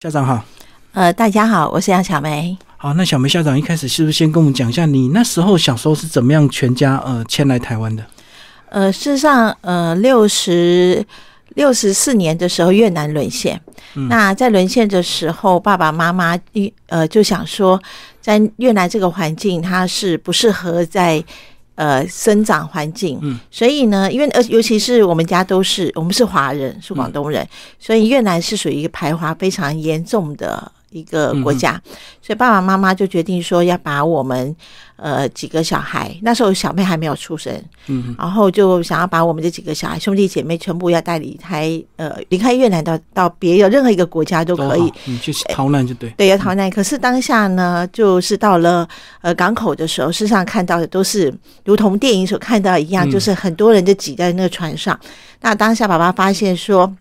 [0.00, 0.40] 校长好，
[0.92, 2.56] 呃，大家好，我是杨小梅。
[2.76, 8.06] 好，那小梅校长一开始是不是先跟我们讲一下，你那时候小时候是怎么样全家呃迁来台湾的？
[8.68, 11.04] 呃，事实上，呃，六十
[11.56, 13.60] 六十四年的时候，越南沦陷。
[14.08, 17.82] 那在沦陷的时候，爸爸妈妈一呃就想说，
[18.20, 21.20] 在越南这个环境，它是不适合在
[21.78, 23.18] 呃生长环境。
[23.22, 27.46] 嗯，所以呢，因为呃，尤其是我们家都是我们是华人，是广东人，
[27.78, 30.70] 所以越南是属于一个排华非常严重的。
[30.90, 31.78] 一个国家，
[32.22, 34.56] 所以爸爸妈妈就决定说要把我们
[34.98, 37.52] 呃几个小孩，那时候小妹还没有出生，
[37.86, 46.68] 嗯，然后就想要把我们这几个小孩兄弟姐妹全部要带离开呃离开越南到到别的任何一个国家都可以，嗯，就是逃难就对，对，要逃难。
[46.68, 48.88] 可是当下呢，就是到了
[49.20, 51.32] 呃港口的时候，事实上看到的都是
[51.64, 54.98] 如同电影所看到一样，就是很多人就挤在那个船上。
[55.40, 56.92] 那当下爸爸发现说，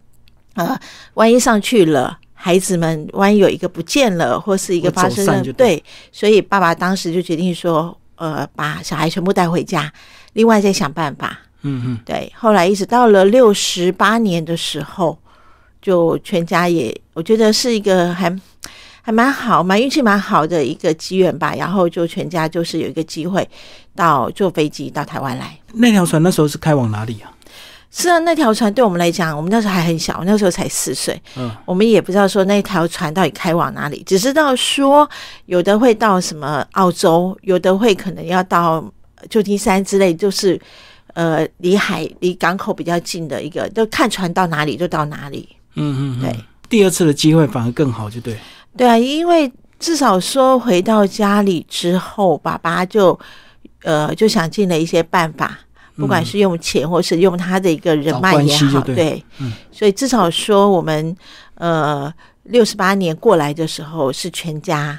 [0.53, 0.79] 呃，
[1.15, 2.19] 万一上去了。
[2.47, 5.83] 孩子们，万一有一个不见了，或是一个发生了，对，
[6.13, 9.91] 所以爸爸当时就决定说，呃，把小孩全部带回家，
[10.31, 11.37] 另外再想办法。
[11.63, 12.31] 嗯嗯，对。
[12.33, 15.19] 后来一直到了六十八年的时候，
[15.81, 18.33] 就全家也，我觉得是一个还
[19.01, 21.53] 还蛮好，蛮运气蛮好的一个机缘吧。
[21.53, 23.45] 然后就全家就是有一个机会
[23.93, 25.59] 到坐飞机到台湾来。
[25.73, 27.27] 那条船那时候是开往哪里啊？
[27.99, 35.09] 是啊，那条船对我们来讲，我们那时候还很小，那时候才四岁，嗯，我们也不知道说那条船到底开往哪里，只知道说
[35.47, 38.85] 有的会到什么澳洲，有的会可能要到
[39.31, 40.61] 旧金山之类，就是
[41.15, 45.49] 呃离海离港口比较近的一个，就看船到哪里就到哪里。
[45.73, 46.35] 嗯嗯，对，
[46.69, 48.37] 第二次的机会反而更好，就对。
[48.77, 53.19] 对啊，因为至少说回到家里之后，爸爸就
[53.81, 55.57] 呃就想尽了一些办法。
[55.97, 59.21] 不管是用钱，或是用他的一个人脉也好，对，
[59.71, 61.15] 所以至少说我们
[61.55, 64.97] 呃六十八年过来的时候是全家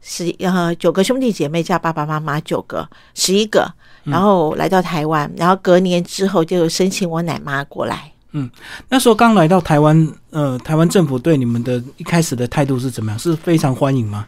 [0.00, 8.10] 十呃九个兄弟姐妹加爸爸妈妈九个十一个，然后来到台湾，然后隔年之后就申请我奶妈过来。
[8.32, 8.50] 嗯，
[8.88, 13.18] 那时候刚来到台湾，呃，台湾政府对你们的一开始的态度是怎么样？
[13.18, 14.26] 是非常欢迎吗？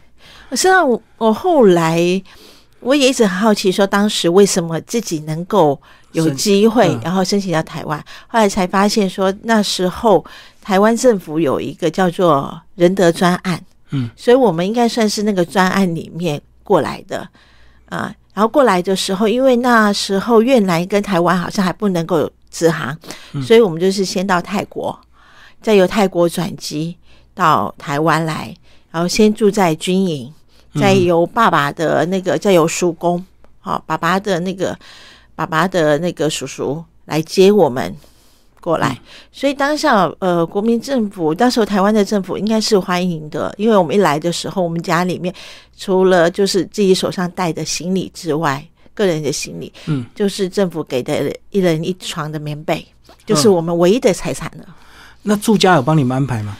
[0.51, 2.23] 实际上，我我后来。
[2.81, 5.81] 我也一直很好奇，说当时为什么自己能够
[6.15, 10.23] 有机会，然后申请到台湾，后来才发现说那时候
[10.61, 13.61] 台湾政府有一个叫做仁德专案，
[13.91, 17.27] 嗯，所以我们应该算是那个专案里面过来的
[17.89, 18.13] 啊。
[18.33, 22.97] 然后过来的时候，因为那时候越南跟台湾好像还不能够直航，
[23.45, 24.97] 所以我们就是先到泰国，
[25.61, 26.97] 再由泰国转机
[27.33, 28.53] 到台湾来，
[28.91, 30.33] 然后先住在军营。
[30.77, 33.25] 再由爸爸的那个，再由叔公，
[33.61, 34.77] 好，爸爸的那个，
[35.35, 37.95] 爸爸的那个叔叔来接我们
[38.59, 38.99] 过来。
[39.31, 45.33] 所以当下，呃，国民政府，到时候台湾的政府应该是欢迎的，因为我们一来的时候，我们家里面
[45.77, 52.85] 除了就是自己手上带的行李之外，个人的行李，嗯，就是政府给的一人一床的棉被，
[53.25, 54.65] 就是我们唯一的财产了。
[55.23, 56.55] 那住家有帮你们安排吗？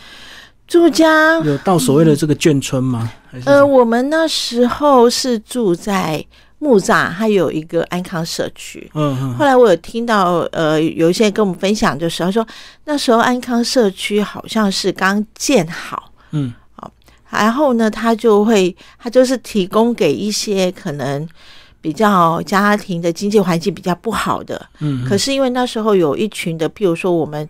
[0.68, 3.12] 住家有到所谓的这个眷村吗？
[3.46, 6.26] 呃，我们那时候是住在
[6.66, 8.90] 木栅，还有一个安康社区。
[8.96, 9.34] 嗯嗯。
[9.38, 12.46] 后来我有听到，呃，有一些人跟我们分享就是他说，
[12.86, 16.12] 那时候安康社区好像是刚建好。
[16.32, 16.52] 嗯。
[16.74, 16.92] 好，
[17.30, 21.28] 然后呢，他就会，他就是提供给一些可能
[21.80, 24.66] 比较家庭的经济环境比较不好的。
[24.80, 25.06] 嗯。
[25.08, 27.48] 可是因为那时候有一群的，譬如说我们。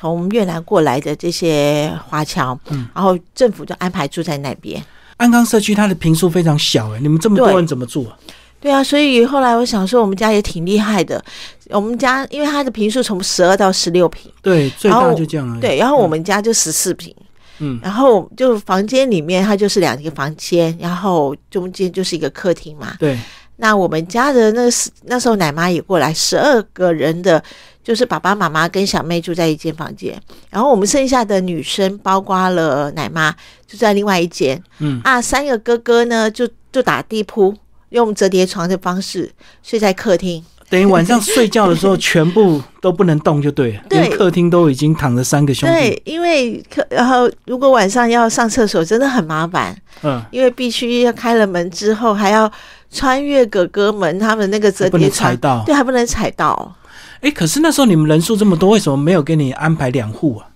[0.00, 4.80] 从越南过来的这些华侨，嗯，然后政府就安排住在那边。
[5.16, 8.16] 安康社区它的平数非常小，哎，你们这么多人怎么住啊？
[8.60, 11.24] 对啊，所以后来我想说，我们家也挺厉害的。
[11.70, 15.60] 我们家因为它的平数从十二到十六平，对，最大就这样。
[15.60, 17.14] 对，然后我们家就十四平，
[17.58, 22.94] 嗯，然后就房间里面它就是两个房间，然后中间就是一个客厅嘛。
[22.98, 23.18] 对，
[23.56, 27.42] 那我们家的那时那时候奶妈也过来，十二个人的。
[27.84, 30.20] 就是爸爸妈妈跟小妹住在一间房间，
[30.50, 33.34] 然后我们剩下的女生，包括了奶妈，
[33.66, 34.62] 就在另外一间。
[34.80, 37.54] 嗯啊，三个哥哥呢，就就打地铺，
[37.90, 39.30] 用折叠床的方式
[39.62, 40.44] 睡在客厅。
[40.70, 43.80] 等于晚上睡觉的时候，全部都不能动，就对了。
[43.88, 45.74] 对，客厅都已经躺着三个兄弟。
[45.74, 49.74] 对，因为客，然后如果晚上要上厕所，真的很麻烦。
[50.02, 52.50] 嗯，因为必须要开了门之后，还要
[52.92, 56.76] 穿越哥哥们他们那个折叠床，对，还不能踩到。
[57.22, 60.46] 哎，可是那时候你们人数这么多，为什么没有给你安排两户啊？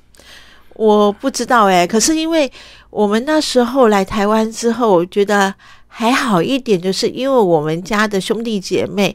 [0.74, 1.86] 我不知道哎。
[1.86, 2.52] 可是因为
[2.90, 5.54] 我们那时候来台湾之后，我觉得
[5.94, 9.14] 还好一点，就是因为我们家的兄弟姐妹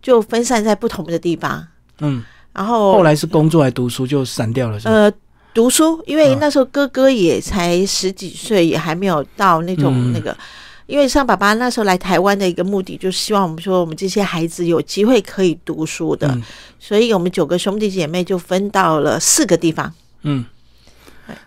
[0.00, 1.66] 就分散在不同的地方。
[2.00, 2.24] 嗯，
[2.54, 5.12] 然后后来是工作还读书就散掉了，是呃，
[5.52, 10.34] 读书，因为那时候哥哥也才十几岁，也还没有到那种那个。
[10.86, 16.38] 因为像爸爸那时候来台湾的一个目的，就是希望我们说我们这些孩子有机会可以读书的，
[16.78, 19.90] 所以我们九个兄弟姐妹就分到了四个地方。
[20.24, 20.44] 嗯，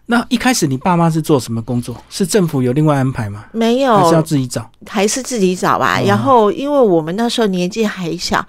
[0.07, 1.95] 那一开始你爸妈是做什么工作？
[2.09, 3.45] 是政府有另外安排吗？
[3.51, 4.69] 没有，还是要自己找？
[4.87, 5.99] 还是自己找吧。
[6.01, 8.45] 然后，因为我们那时候年纪还小，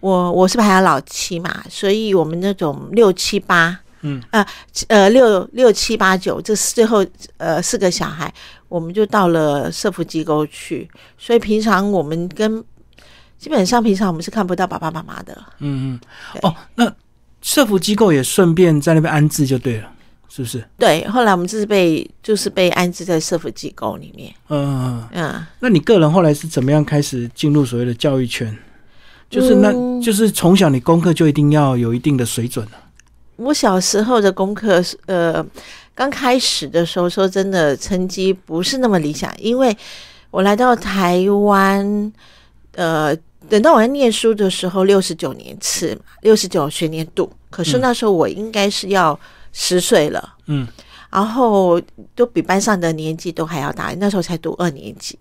[0.00, 3.78] 我我是排行老七嘛，所以我们那种六七八。
[4.06, 4.46] 嗯呃
[4.88, 7.02] 呃六六七八九这最后
[7.38, 8.30] 呃四个小孩，
[8.68, 12.62] 我们就到了社福机构去，所以平常我们跟
[13.38, 15.34] 基本上平常我们是看不到爸爸妈妈的。
[15.60, 15.98] 嗯
[16.34, 16.92] 嗯哦，那
[17.40, 19.90] 社福机构也顺便在那边安置就对了，
[20.34, 20.64] 是不是？
[20.76, 24.34] 对，后来我们就是被就是被安置在社福机构里面。
[24.48, 28.52] 嗯嗯，那你个人后来是怎么样开始进入所谓的教育圈？
[29.30, 29.72] 就是那
[30.02, 32.72] 就是从小你功课就一定要有一定的水准了。
[33.36, 35.44] 我小时候的功课是呃，
[35.94, 39.32] 刚开始的时候，说真的，成绩不是那么理想。
[39.38, 39.76] 因为
[40.32, 42.12] 我来到台湾，
[42.72, 43.16] 呃，
[43.48, 47.32] 等到我在念书的时候，六十九年次，六十九学年度。
[47.50, 49.18] 可是那时候我应该是要
[49.56, 50.66] 十岁了，嗯，
[51.10, 51.80] 然后
[52.14, 53.94] 都比班上的年纪都还要大。
[53.98, 55.16] 那时候才读二年级，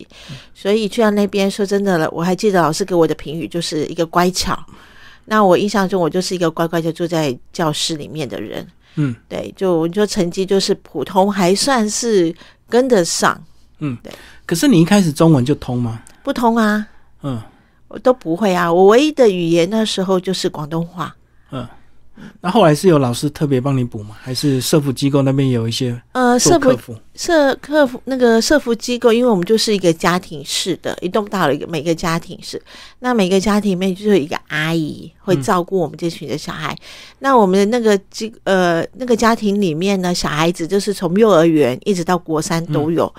[0.55, 4.57] 所以去到那边，说真的了，我还记得老师给我的评语就是一个乖巧。
[5.25, 8.67] 那我印象中，我就是一个乖乖就坐在教室里面的人。
[8.95, 12.35] 嗯，对，就我就成绩就是普通，还算是
[12.67, 13.39] 跟得上。
[13.79, 14.11] 嗯，对。
[14.45, 16.01] 可是你一开始中文就通吗？
[16.23, 16.87] 不通啊。
[17.21, 17.39] 嗯，
[17.87, 18.71] 我都不会啊。
[18.71, 21.15] 我唯一的语言那时候就是广东话。
[21.51, 21.67] 嗯。
[22.41, 24.15] 那后来是有老师特别帮你补吗？
[24.21, 29.11] 还是社福机构那边有一些呃社福社客服那个社服机构？
[29.11, 32.61] 因为我们就是一个家庭式的，一栋大楼一个每个家庭式，
[32.99, 36.77] 那每个家庭里面就有一个阿姨会照顾我们这群的小孩。
[37.19, 43.11] 那我们的那个机呃那个家庭里面呢，小孩子就是从幼儿园一直到国三都有。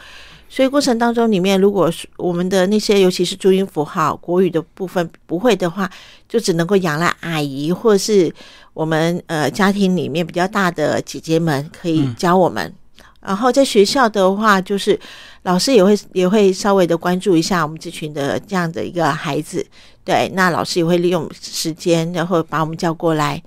[0.48, 5.90] 所以过程当中，里面如果是我们的那些，尤其是注音符号、国语的部分不会的话，
[6.28, 8.32] 就只能够仰赖阿姨，或者是
[8.72, 12.72] 我们呃家庭里面比较大的姐姐们可以教我们。
[13.20, 14.96] 然后在学校的话，就是
[15.42, 19.66] 老师也会也会稍微的关注一下我们这群的这样的一个孩子。
[20.04, 23.42] 对，那老师也会利用时间，然后把我们叫过来，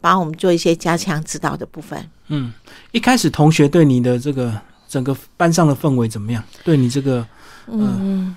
[0.00, 2.08] 帮我们做一些加强指导的部分。
[2.28, 2.52] 嗯，
[2.92, 4.58] 一开始同学对你的这个。
[4.88, 6.42] 整个班上的氛围怎么样？
[6.64, 7.26] 对你这个，
[7.66, 8.34] 嗯，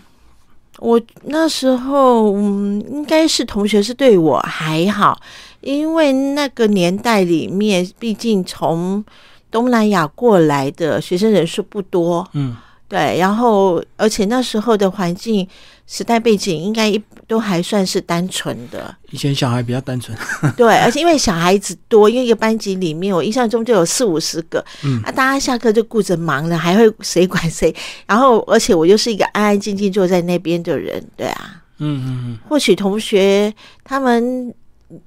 [0.80, 5.20] 我那时候嗯，应该是同学是对我还好，
[5.62, 9.04] 因为那个年代里面，毕竟从
[9.52, 12.56] 东南亚过来的学生人数不多，嗯。
[12.90, 15.48] 对，然后而且那时候的环境、
[15.86, 16.92] 时代背景应该
[17.28, 18.94] 都还算是单纯的。
[19.12, 20.18] 以前小孩比较单纯。
[20.58, 27.74] 对，而且因为小孩子多，因为一个班级里面，我印象中就有四五十个，嗯，啊，大家下课就顾着忙了，还会谁管谁？
[28.08, 33.54] 然后，而且我又是一个安安静静坐在那边的人，对啊，嗯嗯嗯，或许同学
[33.84, 34.52] 他们。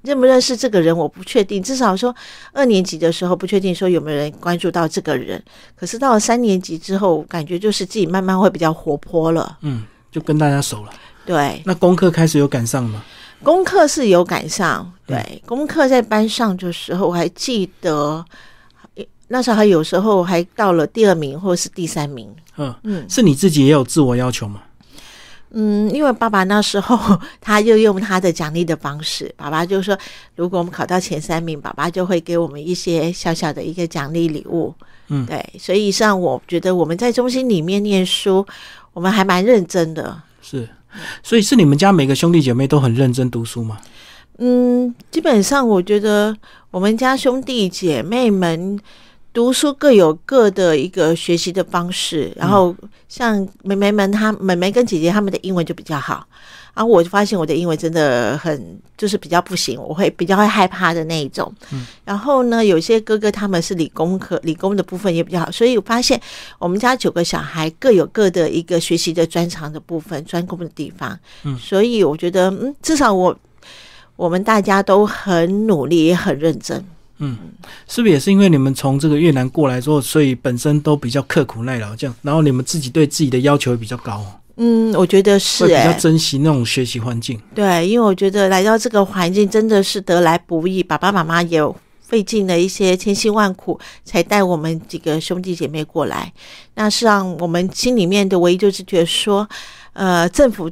[0.03, 1.63] 认不认识这个人，我不确定。
[1.63, 2.15] 至少说
[2.53, 5.43] 二年级的时候不确定说有没有人关注到这个人。
[5.75, 9.59] 可是到了三年级之后，感觉就是自己慢慢会比较活泼了。
[9.63, 10.93] 嗯，就跟大家熟了。
[11.27, 11.61] 对。
[11.65, 13.03] 那功课开始有赶上吗？
[13.43, 14.93] 功课是有赶上。
[15.05, 18.25] 对，功课在班上的时候，我还记得
[19.29, 22.33] 那时候还有时候还到了第二名或者是第三名。
[22.57, 24.63] 嗯嗯，是你自己也有自我要求吗？
[25.55, 26.99] 嗯，因为爸爸那时候
[27.41, 29.97] 他就用他的奖励的方式，爸爸就说，
[30.35, 34.75] 如果我们考到前三名，爸爸就会给我们一些小小的一个奖励礼物。
[35.09, 38.47] 嗯，对，所以上我觉得我们在中心里面念书，
[38.95, 40.23] 我们还蛮认真的。
[40.41, 40.67] 是，
[41.23, 43.79] 所以是你们家每个兄弟姐妹都很认真读书吗？
[44.39, 46.35] 嗯，基本上我觉得
[46.71, 48.81] 我们家兄弟姐妹们。
[49.33, 52.75] 读书各有各的一个学习的方式，然后
[53.09, 56.27] 像妹妹们，她妹妹跟姐姐她们的英文就比较好，
[56.75, 61.51] 然后我就发现我的英文真的很就是比较不行，我会比较会害怕的那一种。
[61.73, 66.21] 嗯，然后呢，有些哥哥他们是理工科，理工的部分也比较好，所以我发现
[66.59, 71.19] 我们家九个小孩各有各的一个学习的专长的部分、专攻的地方。
[71.45, 73.35] 嗯，所以我觉得，嗯，至少我
[74.17, 76.85] 我们大家都很努力，也很认真。
[77.19, 77.37] 嗯，
[77.87, 84.25] 是不是也是因为你们从这个越南过来之后，所以本身都比较刻苦耐劳，这样，然后你们自己对自己的要求也比较高？
[84.57, 87.41] 嗯，我觉得是，比较珍惜那种学习环境。
[87.55, 91.61] 对，因为我觉得来到这个环境真的是得来不易，爸爸妈妈也
[92.01, 96.33] 费尽了一些千辛万苦，才带我们几个兄弟姐妹过来。
[96.75, 99.49] 那是让我们心里面的唯一就是觉得说，
[99.93, 100.71] 呃，政府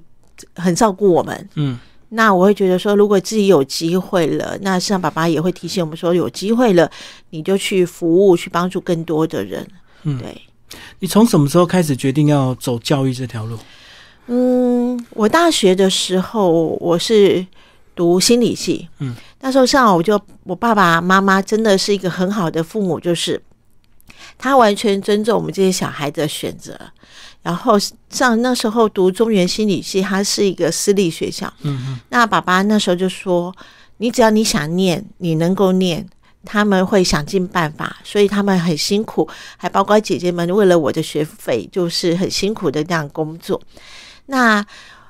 [0.56, 1.48] 很照顾我们。
[1.54, 1.78] 嗯。
[2.10, 6.90] 那我会觉得说，如果自己有机会了，那实际上爸爸也会提醒我们说，有机会了，
[7.30, 9.66] 你就去服务，去帮助更多的人。
[10.02, 10.40] 嗯，对。
[11.00, 13.56] 你从什么时候开始决定要走教育这条路？
[14.26, 17.44] 嗯，我大学的时候我是
[17.94, 18.88] 读心理系。
[18.98, 23.40] 嗯，那时候上我就我爸爸妈妈真的是一个很好的父母，就是
[24.38, 26.78] 他完全尊重我们这些小孩的选择。
[27.42, 27.78] 然后
[28.10, 31.50] 上那时候读中原心理系，它是一个私立学校。
[31.62, 32.00] 嗯嗯。
[32.10, 33.54] 那爸爸那时候就说
[33.96, 36.06] ：“你只要你想念，你能够念，
[36.44, 37.96] 他们会想尽办法。
[38.04, 43.58] 所以他们很辛苦，还包括姐姐们为了我的学费，就是很辛苦的这样工作。
[44.26, 44.62] 那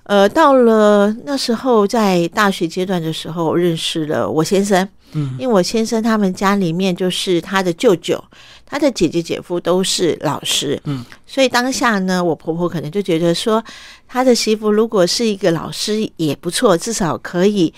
[0.04, 4.88] 呃，到了那时候在大学阶段的时候，认识了我先生。
[5.12, 8.22] 嗯，因为我先生他们家里面就是他的舅舅。”
[8.64, 13.60] 他的姐姐姐夫都是老师，嗯，所以当下呢，我婆婆可能就觉得说，
[14.06, 17.74] 他的媳妇如果是一个老师也不错，至少可以，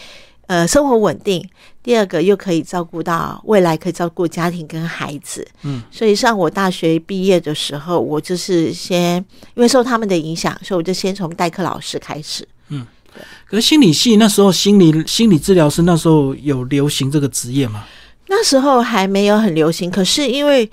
[0.52, 1.48] 呃，生活稳定。
[1.82, 9.16] 第二个又可以照顾到未来，可以照顾家庭跟孩子，嗯，所以上我大学毕业的时候，我就是先
[9.54, 12.86] 因为受他们的影响，所以我就先从代课老师开始，嗯，
[13.46, 17.84] 可是心理系那时候心理心理治疗师那时候有流行这个职业吗？
[18.28, 20.70] 那时候还没有很流行，可是因为，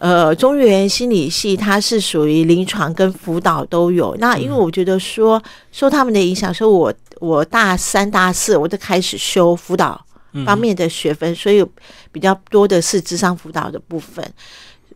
[0.00, 4.16] 呃，中原心理系它是属于临床跟辅导都有。
[4.18, 5.40] 那因为我觉得说
[5.70, 10.02] 受他们的影响，说我我大三大四我就开始修辅导
[10.46, 11.62] 方面的学分，所以
[12.10, 14.24] 比较多的是智商辅导的部分。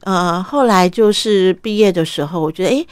[0.00, 2.86] 呃，后来就是毕业的时候，我觉得诶，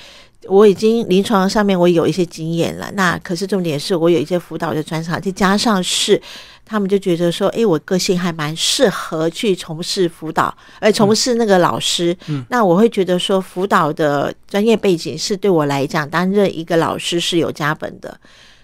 [0.48, 2.90] 我已经临床上面我有一些经验了。
[2.94, 6.20] 那可是重点是我有一些辅导的专长，再加上是。
[6.64, 12.16] 他们就觉得说，哎，我个性还蛮适合去从事辅导，而从事那个老师。
[12.28, 18.18] 嗯，那我会觉得说，辅导的专业背景是对我来讲，担任一个老师是有加本的。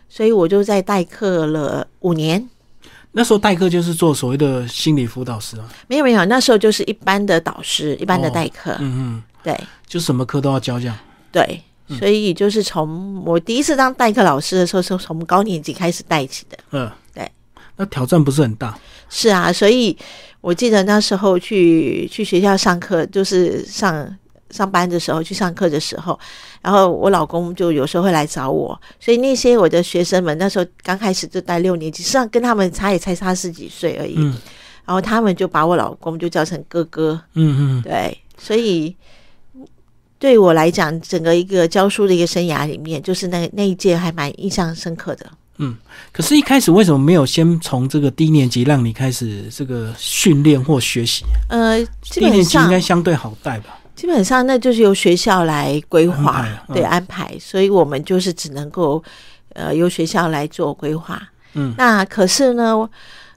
[0.08, 2.48] 所以我就在代课了五年。
[3.12, 5.68] 那时候代课就是做所谓的心理辅导师啊？
[5.88, 8.74] 没有没有，那时候就是一般的导师，一般的代课。
[8.78, 10.96] 嗯嗯，对，就什么课都要教这样。
[11.32, 11.60] 对，
[11.96, 16.58] 所以就是从我第一次当代课老师的时候，是从高年级开始带起的。
[16.72, 16.90] 嗯。
[17.14, 17.30] 对。
[17.76, 18.76] 那挑战不是很大，
[19.08, 19.96] 是啊，所以
[20.40, 24.18] 我记得那时候去去学校上课，就是上
[24.50, 26.18] 上班的时候去上课的时候，
[26.60, 34.36] 然后我老公就有时候会来找我，所以那些我的学生们那时候刚开始就带六年级，实际上跟他们差也才差十几岁而已，嗯，
[34.84, 38.92] 然后他们就把我老公就叫成哥哥，嗯嗯，对，所以
[40.18, 45.26] 对我来讲，整个一个教书的一个生涯里面，就是那那一届还蛮印象深刻的。
[45.58, 45.76] 嗯，
[46.12, 51.24] 可是，一开始为什么没有先从这个低年级让你开始这个训练或学习？
[51.48, 53.78] 呃，低年级应该相对好带吧？
[53.96, 59.02] 基本上，那就是由学校来规划，对安排，所以我们就是只能够
[59.54, 61.20] 呃由学校来做规划。
[61.54, 62.88] 嗯，那可是呢，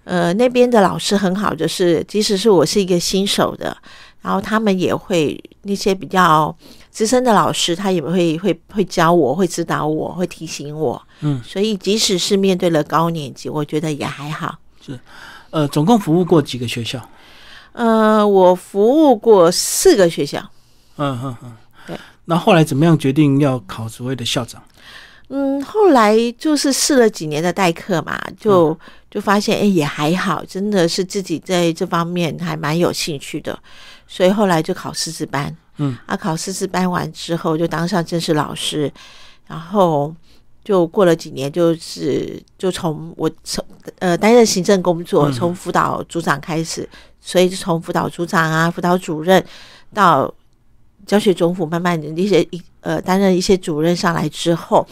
[0.03, 3.75] 呃，那边的老师很好，就是即使是我是一个新手的，
[4.21, 6.55] 然后他们也会那些比较。
[6.91, 11.01] 资深的老师，他也会会会教我，会指导我，会提醒我。
[11.21, 14.59] 嗯，所以即使是面对了高年级，我觉得也还好。
[14.85, 14.99] 是，
[15.51, 17.01] 呃，总共服务过几个学校？
[17.71, 20.45] 呃，我服务过四个学校。
[20.97, 21.53] 嗯嗯嗯，
[21.87, 21.97] 对。
[22.25, 24.61] 那后来怎么样决定要考所谓的校长？
[25.29, 28.77] 嗯，后来就是试了几年的代课嘛，就
[29.09, 33.57] 就发现哎也还好，真的是自己在这方面还蛮有兴趣的，
[34.11, 35.55] 所以后来就考师资班。
[35.77, 38.91] 嗯，啊，考师资班完之后就当上正式老师，
[39.47, 40.13] 然后
[40.65, 43.65] 就过了几年，就是就从我从
[43.99, 46.87] 呃担任行政工作，从辅导组长开始，
[47.21, 49.41] 所以就从辅导组长啊、辅导主任
[49.93, 50.31] 到
[51.05, 54.85] 教学总辅，慢慢的一些一呃担任一些主任上来之后，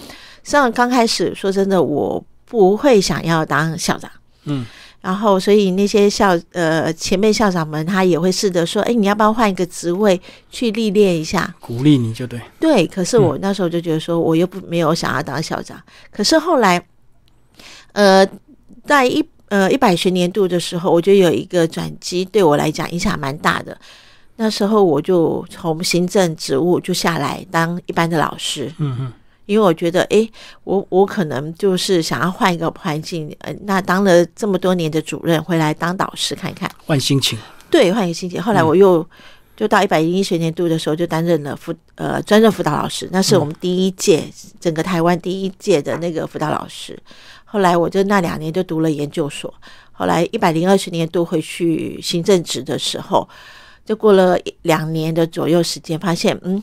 [0.43, 4.09] 上刚开始说真的，我不会想要当校长，
[4.45, 4.65] 嗯。
[5.01, 12.41] 然后，所以那些校呃前辈校长们，他也会试着说：“哎，你要不要换一个职位去历练一下？”鼓励你就对。
[12.59, 15.81] 对，可是我那时候就觉得说，我又不没有想要当校长。
[16.11, 16.85] 可是后来，
[17.93, 18.27] 呃，
[18.83, 23.77] 在一呃一百学年度的时候，我觉得有一个转机，对我来讲影响蛮大的。
[24.35, 28.69] 那时候我就从行政职务就下来当一般的老师。
[28.79, 29.13] 嗯嗯。
[29.49, 30.29] 因为我觉得，哎，
[30.63, 37.35] 我我可能就是想要换一个环境，呃，那当了这么多年的主任，回来当导师看看，换心情。
[37.67, 38.39] 对，换一个心情。
[38.39, 39.03] 后来我又
[39.57, 44.23] 就到一百零一学年度的时候，就担任了辅呃专任辅导老师，那是我们第一届
[44.59, 46.95] 整个台湾第一届的那个辅导老师。
[47.43, 49.51] 后来我就那两年就读了研究所。
[49.91, 53.27] 后来一百零二学年度回去行政职的时候，
[53.83, 56.61] 就过了两年的左右时间，发现嗯。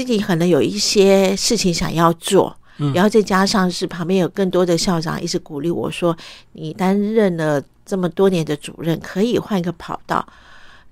[0.00, 2.56] 自己可能有一些事情想要做，
[2.94, 6.16] 然后再加上是旁边有更多的校长一直鼓励我说，
[6.52, 10.26] 你担任了这么多年的主任，可以换一个跑道。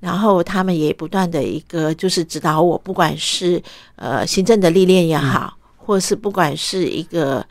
[0.01, 3.61] 然后他们也不断的一个就是指导我，不管是
[3.97, 7.43] 呃行政的历练也好，或是不管是一个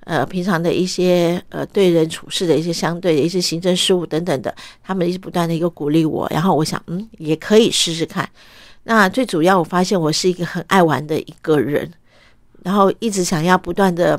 [0.00, 4.52] 呃平常的一些呃对人处事的一些相对的一些行政事务等等的，
[4.82, 6.28] 他们一直不断的一个鼓励我。
[6.30, 8.28] 然后我想，嗯，也可以试试看。
[8.84, 11.90] 那最主要，我发现我是一个很爱玩的一个人，
[12.62, 14.18] 然后一直想要不断的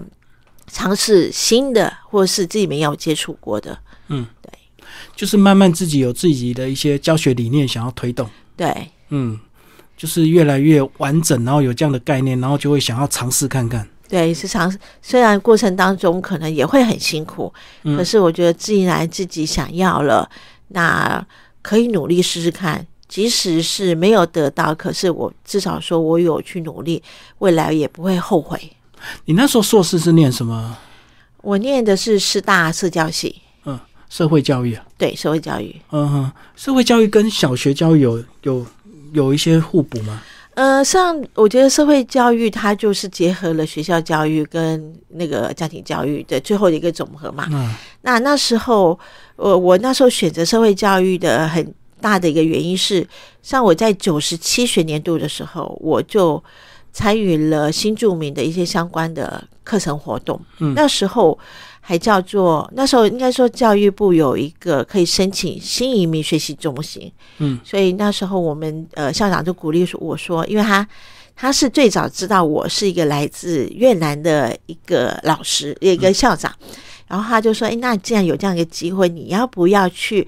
[0.67, 3.77] 尝试新的，或者是自己没有接触过的。
[4.07, 4.51] 嗯，对，
[5.15, 8.27] 就是慢慢自己有自己的一些教学理念想要推动。
[8.57, 9.39] 对，嗯，
[9.95, 13.87] 就是越来越完整，然后有这样的概念，然后就会想要尝试看看。
[14.07, 17.53] 对，是尝试，虽然过程当中可能也会很辛苦，
[17.83, 20.29] 可是我觉得既然自己想要了，
[20.69, 21.23] 那
[21.61, 22.85] 可以努力试试看。
[23.07, 27.01] 即使是没有得到，可是我至少说我有去努力，
[27.37, 28.59] 未来也不会后悔。
[29.25, 30.75] 你那时候硕士是念什么？
[31.41, 38.65] 我念的是师大社教系，嗯，社会教育啊，对，社会教育，嗯哼，社会教育跟小学教育有有
[39.13, 40.23] 有一些互补吗？
[40.55, 47.47] 呃，像我觉得社会教育它就是结合了学校教育跟那个家庭教育的最后的一个总和嘛。
[47.51, 48.97] 嗯，那那时候，
[49.35, 51.73] 我我那时候选择社会教育的很。
[52.01, 53.07] 大的一个原因是，
[53.41, 56.43] 像我在九十七学年度的时候，我就
[56.91, 60.39] 参与了新著名的一些相关的课程活动。
[60.59, 61.37] 嗯，那时候
[61.81, 67.11] 还叫做那时候应该说教育部有一个可以申请新移民学习中心。
[67.39, 70.87] 嗯，所以那时候我们呃校长就鼓励我说，因为他
[71.35, 76.53] 他是最早知道我是一个来自越南的一个老师一个校长，
[77.07, 80.27] 然后他就说：“哎，那既然有这样一个机会，你要不要去？”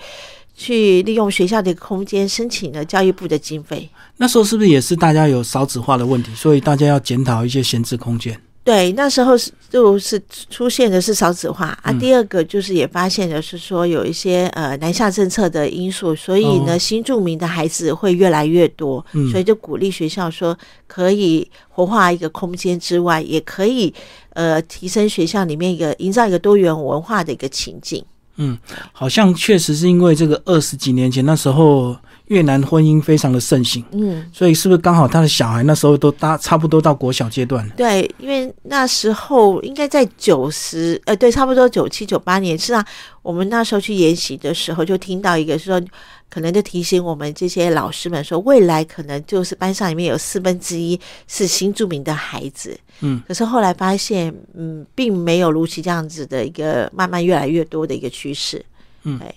[0.57, 3.87] 去利用学校的空间申请了教育部的经费。
[4.17, 8.37] 那时候是不是也是大家有少子化的问题，所以大家要检讨一些闲置空间？
[8.63, 11.93] 对，那时候是就是出现的是少子化啊。
[11.93, 23.93] 第二个就是也发现的是说有一些呃南下政策的因素，所以呢新住民的孩子会越来越多，所以就鼓励学校说可以活化一个空间之外，也可以
[24.31, 28.03] 呃提升学校里面一个营造一个多元文化的一个情境。
[28.37, 28.57] 嗯，
[28.91, 37.73] 好像确实是因为这个二十几年前那时候越南婚姻非常的盛行，嗯，所以是不是刚好他的小孩那时候都大差不多到国小阶段了？
[37.75, 42.85] 对，因为那时候应该在九十，呃，对，差不多九七九八年，是啊，
[43.21, 45.81] 我们那时候去研习的时候就听到一个说。
[46.29, 52.77] 可能就提醒我们这些老师们说，未来可能就是班上里面有四分之一是新著名的孩子。
[52.99, 58.63] 嗯，可是后来发现，嗯，并没有如其这样子的一个慢慢越来越多的一个趋势。
[59.03, 59.33] 嗯，哎，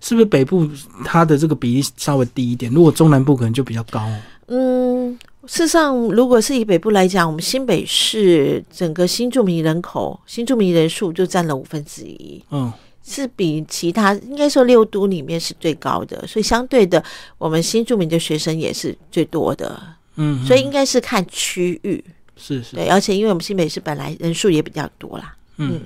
[0.00, 0.68] 是不是北部
[1.04, 2.72] 它的这个比例稍微低一点？
[2.72, 4.06] 如果中南部可能就比较高。
[4.46, 12.42] 嗯，事实上，如果是以北部来讲，我们新北市整个新住民人口、新住民人数就占了五分之一。
[12.50, 12.72] 嗯。
[13.04, 17.02] 是比其他应该说六都里面是最高的，所以相对的，
[17.36, 19.76] 我们新住民的学生也是最多的。
[20.14, 22.04] 嗯，所以应该是看区域，
[22.36, 25.34] 是是，对，而且因为我们新北市本来人数也比较多啦。
[25.58, 25.80] 嗯，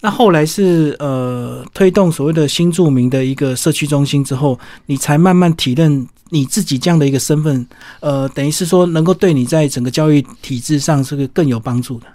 [0.00, 7.66] 那后来是呃推动所谓的新著名的一个社区中心之后，你才慢慢体认你自己这样的一个身份，
[8.00, 12.06] 呃，等于是说能够对你在整个教育体制上是个更有帮助的。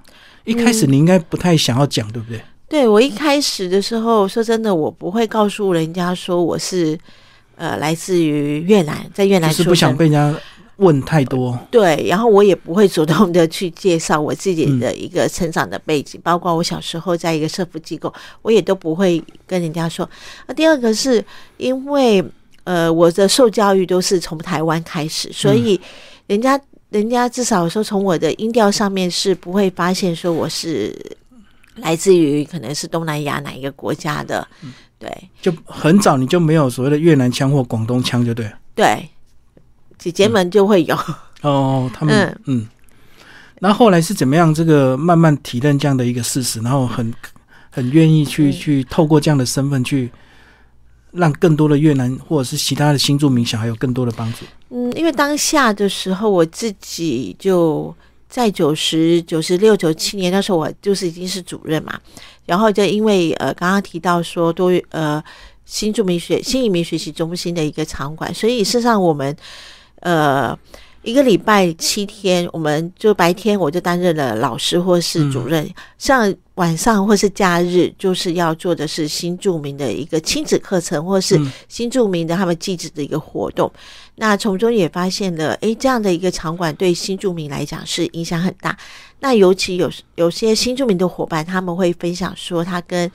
[0.46, 2.42] 一开始你应该不太想要讲，对不对？
[2.68, 6.98] 对我一开始的时候，说真的，我不会告诉人家说我是
[7.56, 10.34] 呃来自于越南，在越南是不想被人家
[10.78, 11.58] 问太多。
[11.72, 20.10] 对，然后我也不会主动的去介绍我自己的一个成长的背景，包括我小时候在一个社福机构，我也都不会跟人家说。
[20.48, 21.24] 那第二个是
[21.58, 22.24] 因为
[22.64, 25.80] 呃我的受教育都是从台湾开始，所以
[26.28, 26.60] 人家
[26.90, 30.96] 人家至少说从我的音调上面是不会发现说我是。
[31.80, 34.48] 来自于可能是东南亚哪一个国家的，
[34.98, 35.12] 对，
[35.42, 39.10] 就很早你就没有所谓的越南腔或广东腔，就对，对，
[39.98, 40.98] 姐姐们就会有
[41.42, 42.68] 哦，他们嗯，
[43.60, 44.54] 那后来是怎么样？
[44.54, 47.14] 这个慢慢体认这样的一个事实，然后很
[47.70, 50.12] 很愿意去去透过这样的身份去
[51.12, 54.46] 让更多的越南或者是其他的新住民小孩有更多的帮助。
[54.70, 57.96] 嗯，因为当下的时候我自己就。
[58.28, 61.98] 在九十九十六九七年那时候，我就是已经是主任嘛，
[62.46, 65.24] 然后就因为呃刚刚提到说多呃
[65.64, 69.34] 新著名学新移民学习中心的一个场馆，所以事实上我们
[70.06, 70.58] 呃
[71.02, 83.72] 一个礼拜七天，我们就白天我就担任了老师或是主任，像晚上或是假日，就是要做的是新住民的一个亲子课程，或是新住民的他们祭祀的一个活动。
[84.16, 88.76] 那从中也发现了，诶，这样的一个场馆对新住民来讲是影响很大。
[89.20, 93.12] 那尤其有有些新住民的伙伴，他们会分享说，他跟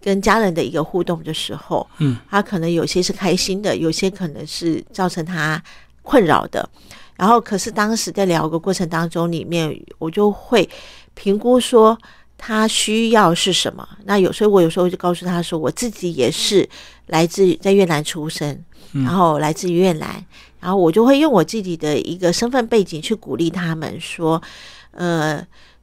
[0.00, 5.62] 跟家人的一个互动的时候，嗯，他可能有些是开心的，有些可能是造成他
[6.04, 6.68] 困扰的。
[7.16, 10.68] 然后，可是当时在聊的过程当中，里面我就会
[11.14, 11.96] 评估说
[12.36, 13.88] 他需要是什么。
[14.04, 16.68] 那有时候我有时候就告诉他说，我自己也是
[17.06, 18.62] 来自在越南出生，
[18.92, 20.24] 然后来自于越南，
[20.58, 24.42] 然后我就会用我自己的一个身份背景去鼓励他们说，
[24.90, 25.40] 呃，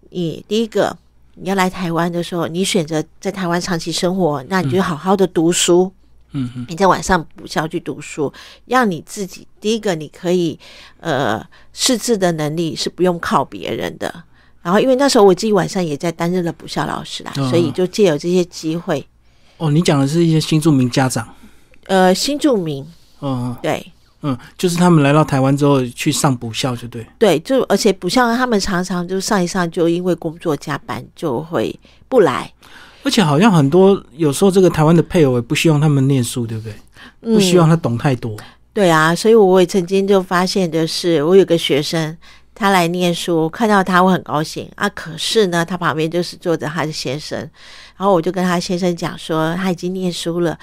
[0.10, 0.95] 你第一个
[1.36, 5.86] 你要来台湾的时候，你选择在台湾长期生活，那你就好好的读书。
[5.86, 6.01] 嗯，
[6.67, 8.32] 你在晚上补校去读书，
[8.65, 10.58] 让你自己第一个你可以
[11.00, 14.24] 呃识字的能力是不用靠别人的。
[14.62, 19.06] 然后因为那时候我自己晚上也在担任了补校老师啦，所以就借有这些机会。
[19.58, 21.28] 哦，你讲的是一些新住民家长，
[21.88, 22.86] 呃，新住民，
[23.22, 23.91] 嗯，对，
[24.22, 32.52] 嗯，就是他们来到台湾之后去上补校，就对，对，就而且补校他们常常就上一上就因为工作加班就会不来。
[33.04, 36.74] 而且好像很多有时候这个台湾的配偶也不希望他们念书，对不对？
[37.22, 38.36] 不希望他懂太多。
[38.74, 42.16] 对啊，所以我也曾经就发现的是，我有个学生，
[42.56, 44.88] 他来念书，看到他会很高兴啊。
[44.90, 47.38] 可是呢，他旁边就是坐着他的先生，
[47.98, 50.58] 然后我就跟他先生讲说，他已经念书了，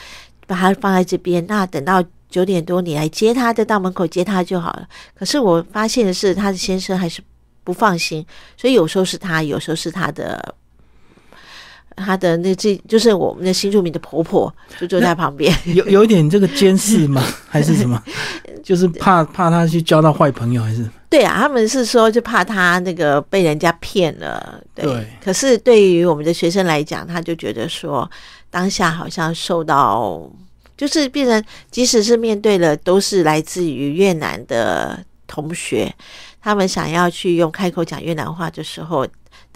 [0.46, 4.88] 把他放在这边，那等到九点多你来接他，再到门口接他就好了。
[5.14, 7.20] 可是我发现的是，他的先生还是
[7.62, 8.24] 不放心，
[8.57, 10.55] 所以有时候是他，有时候是他的。
[11.98, 17.22] 他的那这就是我们的新住民的婆婆，就坐在旁边， 有有一点这个监视吗？
[17.48, 18.02] 还是什么？
[18.62, 20.88] 就是怕怕他去交到坏朋友，还是？
[21.11, 24.62] 对啊，他们是说就怕他那个被人家骗了。
[24.74, 25.06] 对。
[25.24, 28.08] 可是对于我们的学生来讲，他就觉得说
[28.50, 30.30] 当下好像受到，
[30.76, 35.90] 就是变成即使是面对了都是来自于越南的同学，
[36.42, 39.06] 他们想要去用开口讲越南话的时候。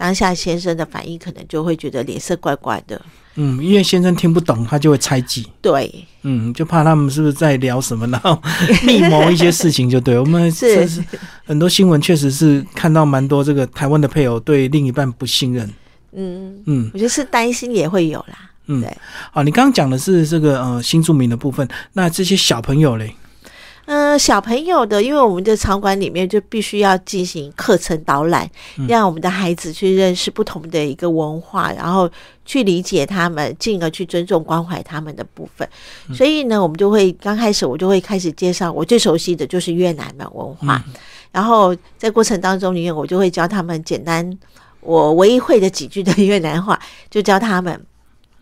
[0.03, 3.01] 当下先生的反应可能就会觉得脸色怪怪的，
[3.37, 8.37] 嗯，因为先生听不懂，他就会猜忌，对，嗯，就怕他们是不是在聊什么，然后
[8.83, 10.19] 密谋一些事情，就对。
[10.19, 10.89] 我们是。
[11.45, 15.71] 很多新闻确实是看到蛮多这个台湾的配偶对另一半不信任，
[16.17, 18.97] 嗯嗯，我觉得是担心也会有啦，嗯，对。
[19.31, 23.15] 好，你刚刚讲的是这个呃新住民的部分，那这些小朋友嘞？
[23.87, 28.49] 嗯，小朋友的，因为我们的场馆里面就必须要进行课程导览，
[28.89, 32.09] 让我们的孩子去认识不同的一个文化，然后
[32.47, 35.69] 去理解他们，进而去尊重关怀他们的部分。
[36.15, 40.81] 所以呢，我们就会刚开始我就会开始介绍我最熟悉的就是越南的文化，
[41.33, 44.39] 然后在过程当中里面，我就会教他们简单
[44.81, 46.79] 我唯一会的几句的越南话，
[47.11, 47.85] 就教他们，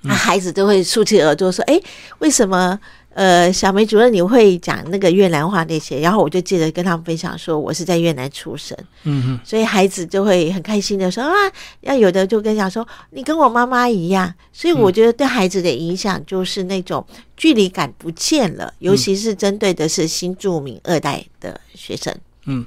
[0.02, 1.80] 那孩子都会竖起耳朵说：“哎，
[2.18, 2.78] 为什么？”
[3.12, 11.32] 呃，小梅主任，你会讲那个越南话那些，然后我就记得跟他们分享说，我是在越南出生，嗯哼，所以孩子就会很开心的说啊，
[11.80, 17.04] 要有的就跟讲说，你跟我妈妈一样，所以我觉得对孩子的影响就是那种
[17.36, 22.14] 距离感不见了，尤其是针对的是新住民二代的学生。
[22.46, 22.64] 嗯，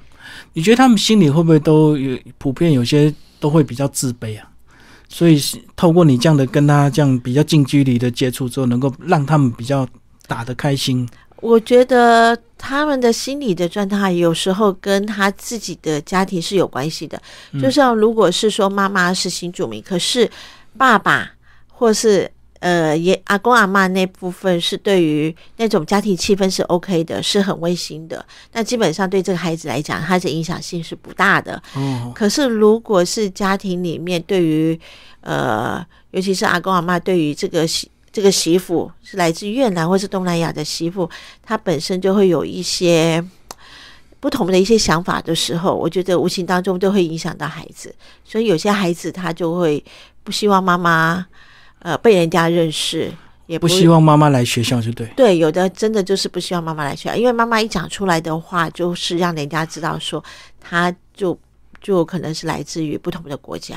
[0.51, 4.49] 你觉得他们心里会不会都有普遍有些都会比较自卑啊？
[5.07, 5.41] 所以
[5.77, 9.87] 透过你这样的跟他这样比较近距离的接触之后，能够让他们比较。
[10.27, 11.07] 打得开心，
[11.37, 17.21] 我觉得他们的心理的状态有时候跟他自己的家庭是有关系的。
[17.61, 20.29] 就像如果是说妈妈是新住民，可是
[20.77, 21.29] 爸爸
[21.67, 28.25] 或是呃爷阿公阿妈那部分是对于那种家庭气氛是 OK 的，是很温馨的。
[28.53, 31.61] 那基本上对这个孩子来讲，他的影响性是不大的。
[31.75, 32.13] 哦。
[32.15, 34.79] 可是如果是家庭里面对于
[35.19, 37.67] 呃，尤其是阿公阿妈对于这个。
[38.13, 41.09] 这个媳妇是来自越南或是东南亚的媳妇，
[41.41, 43.21] 她本身就会有一些
[44.19, 47.93] 不同的一些想法的时候，我觉得无形当中都会影响到孩子。
[48.23, 49.83] 所以有些孩子他就会
[50.23, 51.25] 不希望妈妈
[51.79, 53.11] 呃被人家认识，
[53.47, 55.07] 也不希望妈妈来学校，就对。
[55.17, 60.23] 对，有的真的就是不希望妈妈来学校，因为妈妈一讲出来的话，就是让人家知道说，
[60.61, 61.37] 他就
[61.81, 63.75] 就可能是来自于不同的国家。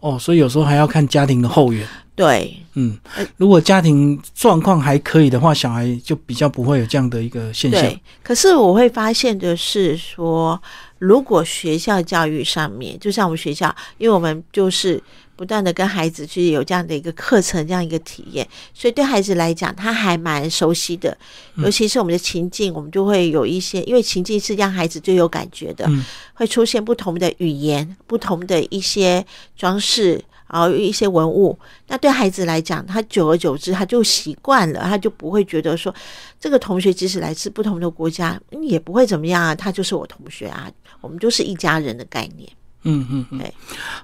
[0.00, 1.86] 哦，所以有时候还要看家庭的后援。
[2.18, 7.80] 对，嗯呃，如果家庭状况还可以的话，小孩就比较不会有这样的一个现象。
[7.80, 10.60] 对，可是我会发现的是说，
[10.98, 15.00] 如果学校教育上面，就像我们学校，因为我们就是
[15.36, 21.16] 不断的跟孩子去有这样的一个课程，这样一个体验，所以对孩子来讲，他还蛮熟悉的。
[21.54, 26.04] 嗯尤其是我们的情境，我们就会有一些，因为情境是让孩子最有感觉的，嗯
[26.34, 29.24] 会出现不同的语言、不同的一些
[29.56, 30.20] 装饰。
[30.50, 31.58] 然后一些文物，
[31.88, 35.94] 那对孩子来讲，他久而久之他就习惯了，他就不会觉得说
[36.40, 42.48] 这个同学即使来自不同的国家，嗯也不会怎么样啊，他就是我同学啊，我们就是一家人的概念。
[42.84, 43.52] 嗯嗯嗯对，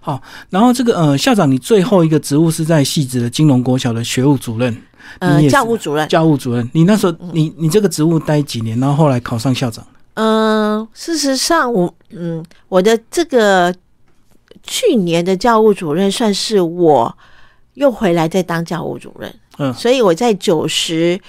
[0.00, 0.20] 好。
[0.50, 4.76] 然后这个呃，校长，你最后一个职务是在戏子的金融国小的学务主任，
[5.20, 6.68] 呃教务主任，教务主任。
[6.72, 8.78] 你那时候你你这个职务待几年？
[8.80, 9.86] 然后后来考上校长。
[10.14, 13.74] 嗯、事实上我嗯，我的这个
[14.66, 17.16] 去年的教务主任算是我
[17.74, 21.20] 又回来再当教务主任，嗯所以我在九十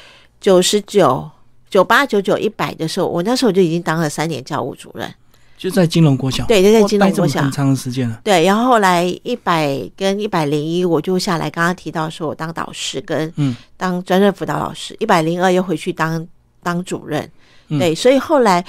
[0.42, 1.30] 九十九。
[1.68, 5.14] 九八九九一百的时候，我那时候就已经当了三年教务主任，
[5.58, 7.52] 就在金融国小，对，就在金融国小很。
[7.52, 8.18] 长的时间了。
[8.24, 11.50] 对，然后后来一百跟一百零一，我就下来。
[11.50, 16.26] 刚刚提到说我当导师跟嗯当专任辅导老师，一百零二又回去当
[16.64, 17.30] 当主任。
[17.68, 18.64] 嗯对，所以后来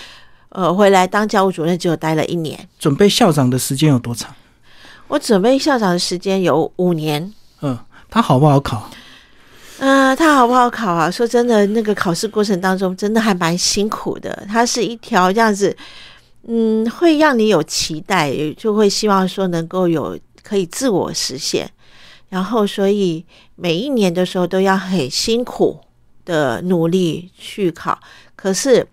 [0.48, 2.59] 呃回来当教务主任，只有待了一年。
[2.76, 4.35] 准备校长的时间有多长？
[5.08, 7.32] 我准备校长的时间有五年。
[7.62, 7.78] 嗯，
[8.10, 8.90] 他好不好考？
[9.78, 11.10] 啊、他好不好考啊？
[11.10, 14.46] 说真的，那个考试过程当中真的还蛮辛苦的。
[14.48, 15.76] 它是一条这样子，
[16.48, 21.70] 嗯，会让你有期待，就会希望说能够有可以自我实现。
[22.28, 25.78] 然后，所以每一年的时候都要很辛苦
[26.24, 27.98] 的努力去考。
[28.34, 28.86] 可是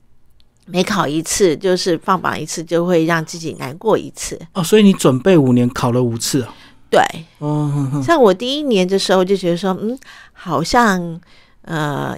[0.66, 4.40] 每考一次，就是放榜一次，就会让自己难过一次。
[4.54, 6.54] 哦，所以你准备五年，考了五次啊？
[6.90, 7.02] 对，
[7.40, 9.98] 哦，哼哼像我第一年的时候就觉得说，嗯，
[10.32, 11.20] 好像
[11.64, 12.16] 呃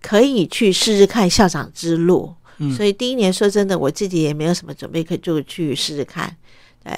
[0.00, 2.34] 可以去试试看校长之路。
[2.60, 6.36] 嗯所以第一年说真的，我自己也没有什么准备，可就去试试看。
[6.82, 6.92] 对，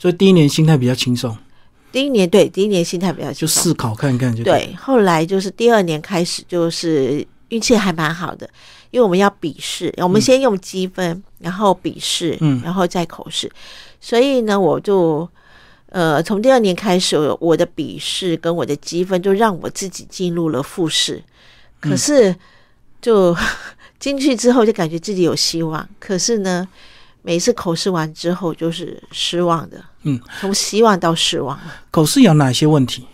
[0.00, 1.36] 所以第一年心态比较轻松，
[1.92, 4.42] 第一年对第一年心态比较就试考看看就。
[4.42, 8.50] 对，后来就是第二年开始，就是运气还蛮好的，
[8.90, 12.60] 因为我们要笔试，我们先用积分，然后笔试，嗯。
[12.64, 13.50] 然后再口试，
[14.00, 15.28] 所以呢，我就
[15.90, 21.22] 呃从第二年开始，我的笔试跟我的积分就让我自己进入了复试，
[21.80, 22.36] 可嗯是
[23.00, 23.36] 就
[23.98, 26.66] 进去之后就感觉自己有希望，可是呢。
[27.22, 31.58] 每次口试完之后，就是失望的，嗯，从希望到失望。
[31.90, 33.04] 口试有哪些问题？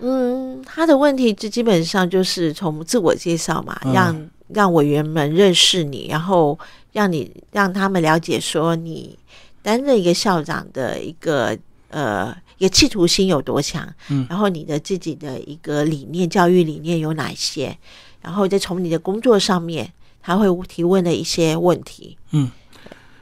[0.00, 3.92] 嗯，他的问题就基本上就是从自我介绍嘛，嗯。
[3.92, 6.58] 让让委员们认识你，然后
[6.92, 9.18] 让你让他们了解说你
[9.62, 11.56] 担任一个校长的一个
[11.90, 17.76] 呃一个企图心有多强，嗯然后你的自己的一个理念、教育理念有哪些，
[18.20, 22.16] 然后再从你的工作上面，他会提问的一些问题。
[22.32, 22.50] 嗯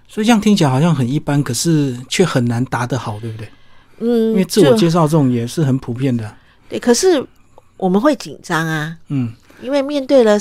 [0.09, 3.49] 所以这样听起来好像很一般，可是却很难答得好，对不对？
[3.99, 6.33] 嗯，因为自我介绍这种也是很普遍的。
[6.69, 7.23] 对，可是
[7.77, 10.39] 我们会紧张啊，嗯因为面对了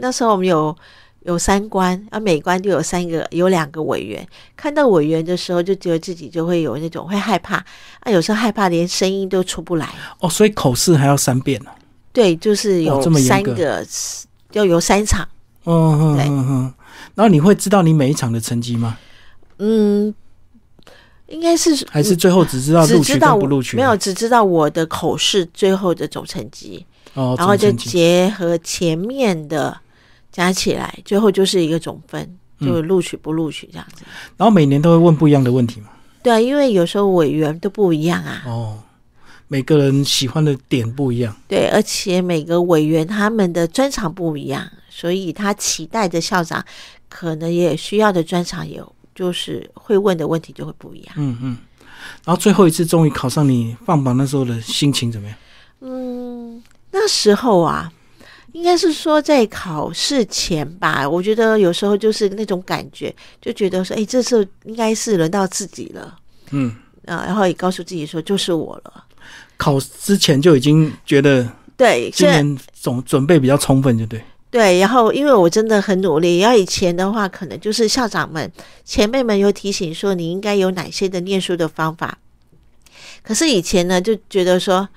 [0.00, 0.76] 那时候我们有
[1.22, 7.56] 有三关，啊，每关就有三个有两个委员，看到委员的时候，就觉得自己就会有那种会害怕
[8.00, 9.88] 啊，有时候害怕连声音都出不来。
[10.20, 11.70] 哦，所以口试还要三遍哦。
[12.12, 13.86] 对，就是哦有三个，
[14.52, 15.28] 要有三场。
[15.64, 16.74] 嗯哼对哼哼。
[17.14, 18.96] 然后你会知道你每一场的成绩吗？
[19.58, 20.14] 嗯，
[21.26, 23.76] 应该是还是最后只知道录取不录取？
[23.76, 26.86] 没有，只知道我的口试最后的总成绩，
[27.18, 29.76] 哦，然后就结合前面的
[30.30, 34.04] 加起来，最后就是一个总分，就录取不录取这样子。
[34.36, 35.88] 然后每年都会问不一样的问题嘛。
[36.22, 38.44] 对啊，因为有时候委员都不一样啊。
[38.46, 38.78] 哦，
[39.48, 41.34] 每个人喜欢的点不一样。
[41.48, 46.64] 对，而且每个委员他们的专长不一样，所以他期待的校长
[47.08, 51.14] 可能也需要的专长有，就是会问的问题就会不一样。
[51.16, 51.58] 嗯嗯。
[52.24, 55.36] 然后最后一次终于考上，你放榜那时候的心情怎么样？
[56.98, 57.92] 嗯，那时候啊，
[58.52, 66.16] 应该是说在考试前吧，我觉得有时候就是那种感觉，就觉得说，哎，这次应该是轮到自己了。
[66.50, 66.74] 嗯，
[67.06, 69.04] 啊，然后也告诉自己说，就是我了。
[69.56, 74.22] 考之前就已经觉得对，今年总准备比较充分，就对。
[74.50, 78.50] 对，然后因为我真的很努力，然后以前的话，可能就是校长们、
[78.84, 82.16] 前辈们有提醒说你应该有哪些的念书的方法，
[83.22, 84.88] 可是以前呢就觉得说，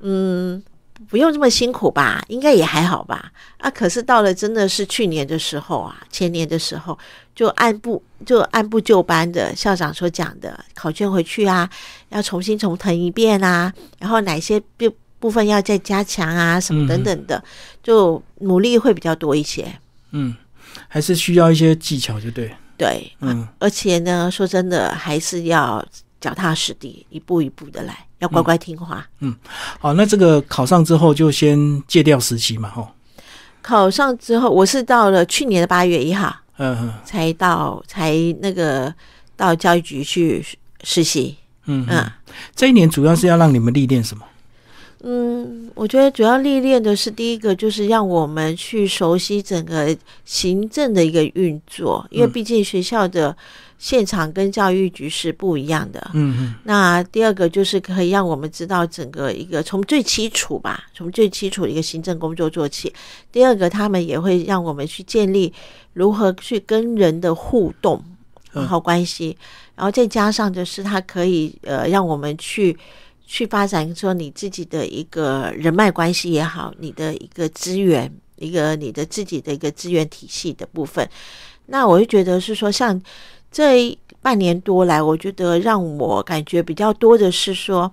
[0.00, 0.60] 嗯，
[1.08, 3.30] 不用这么辛苦吧，应该也还好吧。
[3.58, 6.98] 啊，可是到了真的是去年的时候啊，前年的时候，
[7.34, 11.68] 就按部就按部就班的校长所讲的考卷回去啊，
[12.08, 17.42] 要重新重腾一遍啊，然后哪些部部分要再加强啊，什么等等的，
[17.82, 19.66] 就努力会比较多一些。
[20.12, 20.34] 嗯，
[20.88, 22.54] 还是需要一些技巧，就对。
[22.76, 25.84] 对，嗯，而且呢，说真的，还是要
[26.20, 29.06] 脚踏实地，一步一步的来，要乖乖听话。
[29.20, 29.34] 嗯，
[29.78, 32.88] 好，那这个考上之后就先戒掉实习嘛，吼。
[33.62, 38.92] 考上之后，我是到了去年的八月一号，嗯，才到才那个
[39.36, 40.44] 到教育局去
[40.82, 41.36] 实习。
[41.66, 42.10] 嗯嗯，
[42.54, 44.24] 这一年主要是要让你们历练什么？
[45.00, 53.36] 嗯，我觉得主要历练的是第一个，就是让我们去熟悉整个行政的一个运作，因为毕竟学校的
[53.78, 56.10] 现场跟教育局是不一样的。
[56.14, 56.54] 嗯嗯。
[56.64, 62.92] 那第二个就是可以让我们知道整个一个从最基础吧，从最基础的一个行政工作做起。
[63.30, 65.52] 第二个，他们也会让我们去建立
[65.92, 68.02] 如何去跟人的互动
[68.50, 69.36] 很好关系，
[69.76, 72.76] 然后再加上就是他可以呃让我们去。
[73.30, 81.06] 去发展说你自己的一个人脉关系也好，你的一个资源，一个你的自己的一个资源体系的部分。
[81.66, 82.98] 那我就觉得是说，像
[83.52, 87.90] 这半年多来，我觉得让我感觉比较多的是说，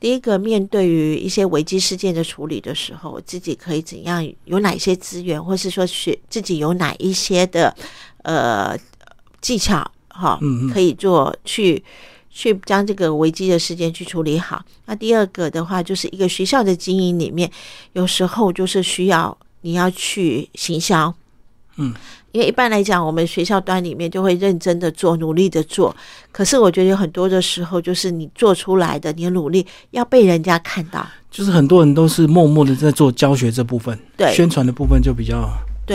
[0.00, 7.76] 第一个面对于一些危机事件的处理的时候，自己可以怎样，有哪些资源，或是说学自己有哪一些的
[8.22, 8.74] 呃
[9.42, 10.40] 技巧，哈，
[10.72, 11.84] 可以做去。
[12.30, 14.64] 去将这个危机的事件去处理好。
[14.86, 17.50] 那第二个的话，就是一个学校的经营里面，
[17.92, 21.12] 有时候就是需要你要去行销，
[21.76, 21.92] 嗯，
[22.32, 25.94] 因为一般来讲，我们学校端里面就会认真的做，努力的做。
[26.30, 31.06] 可是我觉得有很多的时候，就是你做出来的，你的努力要被人家看到。
[31.30, 35.50] 就是很多人都是默默的在做教学这部分，对，宣传的部分就比较。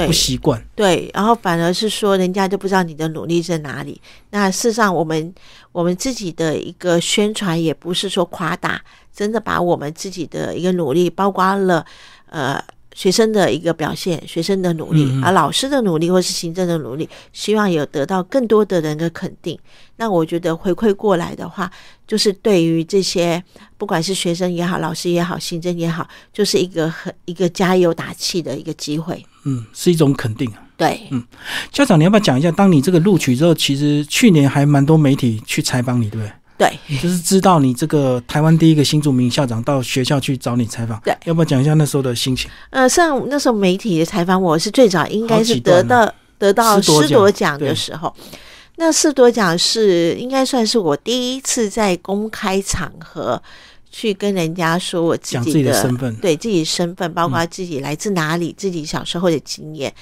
[0.05, 4.01] 不习惯，对，然后反而是说，人家就不知道你的努力在哪里。
[4.31, 5.33] 那事实上，我们
[5.75, 8.81] 我们自己的一个宣传，也不是说夸大，
[9.13, 11.85] 真的把我们自己的一个努力，包括了
[12.27, 12.63] 呃。
[12.95, 19.59] 学生的一个表现，学生的努力，而老师的努力或是行政的努力，希望有得到更多的人的肯定。
[19.97, 21.69] 那我觉得回馈过来的话，
[22.07, 23.43] 就是对于这些
[23.77, 29.21] 不管是学生也好，老师也好，行政也好，就是一个很一个加油打气的一个机会。
[29.43, 30.49] 嗯，是一种肯定。
[30.77, 31.23] 对，嗯，
[31.71, 36.31] 校长，你要不要讲一下，当你这个录取之后，其实去年还蛮多媒体去采访你，对不对？
[36.57, 42.49] 对，就是知道你这个台湾第一个新著名校长到学校去找你采访，对，要不要讲一下那时候的心情？
[42.69, 48.13] 呃，像那时候媒体采访我是最早，应该是得到得到师铎奖的时候，
[48.77, 53.41] 那师铎奖是应该算是我第一次在公开场合
[53.97, 59.93] 去跟人家说我自己的身份，对自己身份，包括自己来自哪里，自己小时候的经验。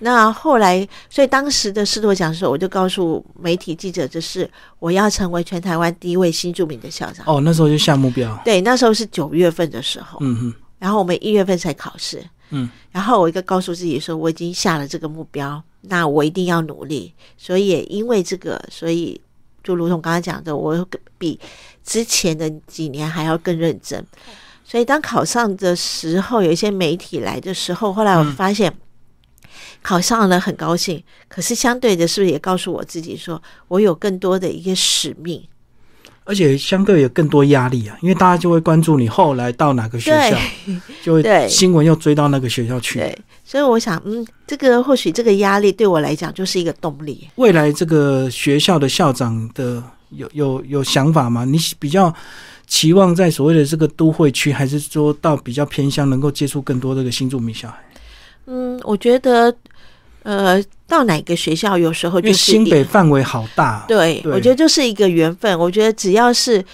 [0.00, 7.24] 那后来，所以当时的师铎讲的时候，我就告诉媒体记者，就是我要成为全台湾第一位新著名的校长。
[7.26, 8.38] 哦，那时候就下目标。
[8.44, 10.18] 对，那时候是九月份的时候。
[10.20, 10.54] 嗯哼。
[10.78, 12.22] 然后我们一月份才考试。
[12.50, 12.68] 嗯。
[12.92, 17.14] 然后我一个告诉自己说，我已经下了这个目标，那我一定要努力。
[17.38, 19.18] 所以因为这个，所以
[19.62, 20.86] 就如同刚刚讲的，我
[21.18, 21.38] 比
[21.84, 24.04] 之前的几年还要更认真。
[24.64, 28.72] 所以当考上的时候，有一些媒体来的时候，后来我发现。
[29.80, 35.42] 考上了很高兴，可是相对的，是不是也告诉我自己，说我有更多的一个使命，
[36.28, 40.36] 而且相对有更多压力啊，因为大家就会关注你后来到哪个学校，
[41.02, 42.98] 就会新闻又追到那个学校去。
[42.98, 47.26] 对，所以我想，嗯，这个或许这个压力对我来讲就是一个动力。
[47.36, 51.46] 未来这个学校的校长的有有有想法吗？
[51.46, 52.14] 你比较
[52.66, 57.78] 期望在所谓的这个都会区，还是说到比较偏乡，能够接触更多这个新住民小孩？
[58.50, 59.54] 嗯，我觉得，
[60.22, 65.58] 呃，到哪个学校有时候就是新北范围好大，对，我觉得就是一个缘分。
[65.58, 66.64] 我觉得只要是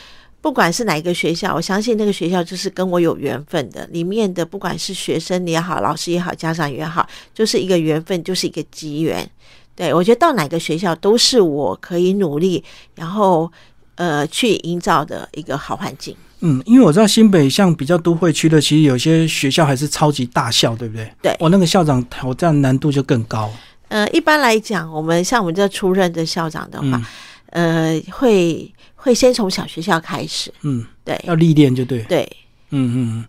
[0.41, 3.87] 不管是哪一个学校，我相信那个学校就是跟我有缘分的。
[3.93, 9.29] 里面的不管是学生也好，老师也好，家长也好，就是一个缘分，就是一个机缘。
[9.77, 12.63] 对我觉得到哪个学校都是我可以努力，
[12.95, 13.51] 然后
[13.97, 16.17] 呃去营造的一个好环境。
[16.47, 21.11] 嗯，因为我知道新北像比较都会区的，其实有些学校还是超级大校，对不对？
[21.23, 23.51] 对，我那个校长挑战难度就更高。
[23.89, 27.03] 呃，一般来讲，我们像我们这出任的校长的话，
[27.47, 30.53] 呃，会会先从小学校开始。
[30.63, 32.03] 嗯，对，要历练就对。
[32.03, 32.31] 对，
[32.71, 33.25] 嗯嗯。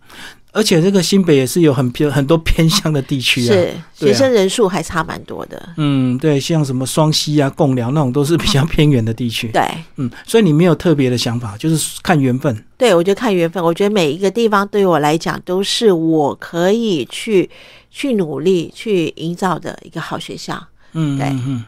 [0.56, 5.68] 而且这个新北也是有很偏很多偏乡的地区啊，是学生人数还差蛮多的。
[5.76, 9.48] 嗯，对，像什么双溪啊、贡寮那种都是比较偏远的地区。
[9.52, 9.62] 对，
[9.96, 12.64] 嗯，所以你没有特别的想法，就是看缘分。
[12.78, 13.62] 对，我觉得看缘分。
[13.62, 17.50] 我觉得每一个地方对我来讲都是我可以去
[17.90, 20.66] 去努力去营造的一个好学校。
[20.94, 21.62] 嗯，对，嗯。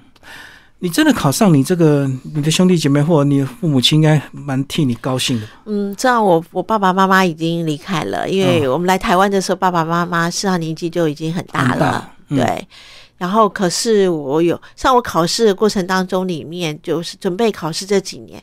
[0.80, 5.46] 你真的考上，你这个你的兄弟姐妹或者你的父母亲应该蛮替你高兴的？
[5.66, 12.68] 嗯，这样我我爸爸妈妈已经离开了，因为我们来台湾的时候，爸爸妈妈实际上年纪就已经很大了，大嗯对。
[13.16, 18.40] 然后，可是我有像我考试的过程当中，里面就是准备考试这几年，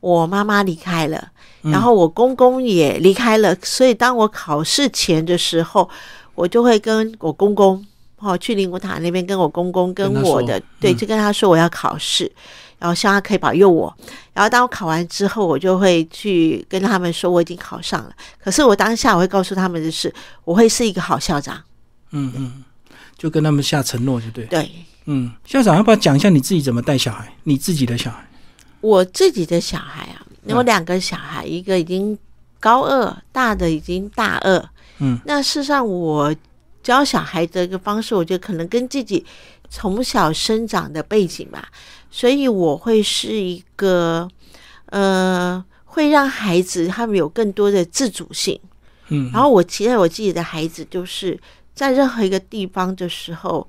[0.00, 1.28] 我妈妈离开了，
[1.62, 5.86] 嗯然后我公公也离开了，所以当我考试前的时候，
[6.34, 7.84] 我就会跟我公公
[8.24, 12.30] 哦去灵骨塔那边跟我公公跟我的对，嗯就跟他说我要考试，
[12.78, 13.94] 然后希望他可以保佑我。
[14.32, 18.12] 然后当我考完之后，我就会去跟他们说我已经考上了。
[18.42, 20.12] 可是我当下我会告诉他们的是，
[20.44, 21.62] 我会是一个好校长。
[22.10, 22.64] 嗯嗯，
[23.16, 24.44] 就跟他们下承诺，就对。
[24.46, 24.70] 对
[25.06, 27.32] 嗯，校长要不要讲一下你自己怎么带小孩？
[27.42, 28.26] 你自己的小孩？
[28.80, 32.18] 我自己的小孩啊，嗯我两个小孩，一个已经
[32.60, 34.68] 高二，大的已经大二。
[34.98, 36.34] 嗯，那事实上我
[36.84, 39.24] 教小孩的一个方式，我觉得可能跟自己
[39.68, 41.66] 从小生长的背景吧，
[42.10, 44.28] 所以我会是一个
[44.90, 48.60] 呃，会让孩子他们有更多的自主性。
[49.08, 51.40] 嗯，然后我期待我自己的孩子，就是
[51.74, 53.68] 在任何一个地方的时候，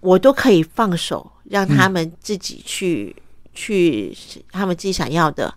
[0.00, 3.14] 我都可以放手，让他们自己去、
[3.52, 4.16] 去
[4.50, 5.52] 他们自己想要的。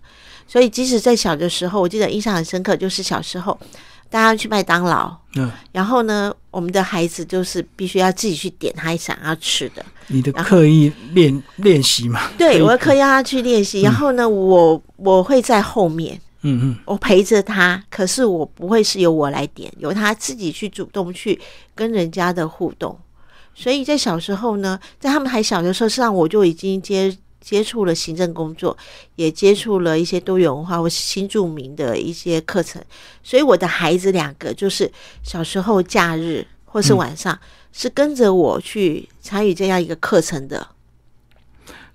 [0.46, 3.58] 所以，即使在小的时候，我记得印象很深刻，就是小时候
[4.16, 9.84] 大家去麦当劳，嗯，然后呢，我们的孩子就是必须要自己去点他想要吃的。
[10.06, 12.30] 你的刻意练练习嘛？
[12.38, 16.18] 对，我刻意让他去练习，然后呢，我我会在后面。
[16.48, 21.38] 嗯嗯我陪着他，可是我不会是由我来点，由他自己去主动去
[21.74, 22.96] 跟人家的互动。
[23.54, 27.14] 所以在小时候呢，在他们还小的时候，实际上我就已经接
[27.46, 28.76] 接触了行政工作，
[29.14, 32.82] 也接触了一些多元文化或是新著名的一些课程。
[33.22, 34.90] 所以我的孩子两个就是
[35.22, 37.38] 小时候假日或是晚上、
[37.72, 40.66] 是跟着我去参与这样一个课程的。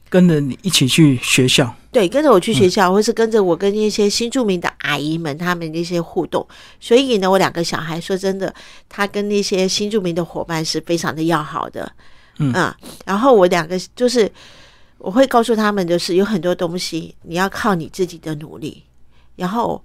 [0.10, 1.76] 跟着你一起去学校。
[1.92, 6.48] 对，跟着我去学校，或是跟着我跟一些新著名的阿姨们他们的一些互动，
[6.80, 8.54] 所以呢，我两个小孩说真的，
[8.88, 11.92] 他跟那些新著名的伙伴是非常的要好的，
[12.40, 14.32] 嗯啊，然后我两个就是
[15.04, 18.84] 我会告诉他们，就是有很多东西你要靠你自己的努力，
[19.36, 19.84] 然后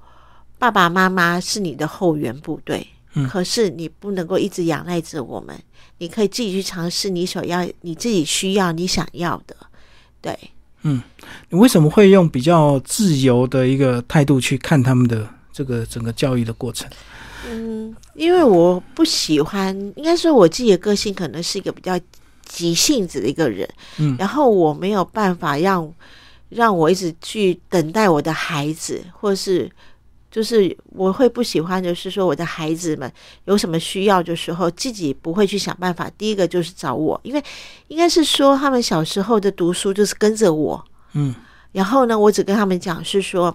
[0.58, 5.58] 爸爸妈妈是你的后援部队，嗯可是你不能够一直仰赖着我们，
[5.98, 9.56] 你可以自己去尝试你所要、你自己需要、你想要的，
[10.20, 10.38] 对。
[10.82, 11.02] 嗯
[11.48, 16.88] 你为什么会用比较自由的一个态度去看他们的这个整个教育的过程？
[17.48, 21.98] 嗯，因为我不喜欢，应该说我自己的个性可能是一个比较
[22.46, 23.68] 急性子的一个人，
[23.98, 24.16] 嗯。
[24.18, 25.92] 然后我没有办法让
[26.48, 29.70] 让我一直去等待我的孩子，或是
[30.30, 33.10] 就是我会不喜欢就是说我的孩子们
[33.46, 36.10] 有什么需要的时候，自己不会去想办法。
[36.16, 37.42] 第一个就是找我，因为
[37.88, 41.34] 应该是说他们小时候的读书就是跟着我，嗯。
[41.72, 43.54] 然后呢，我只跟他们讲是说，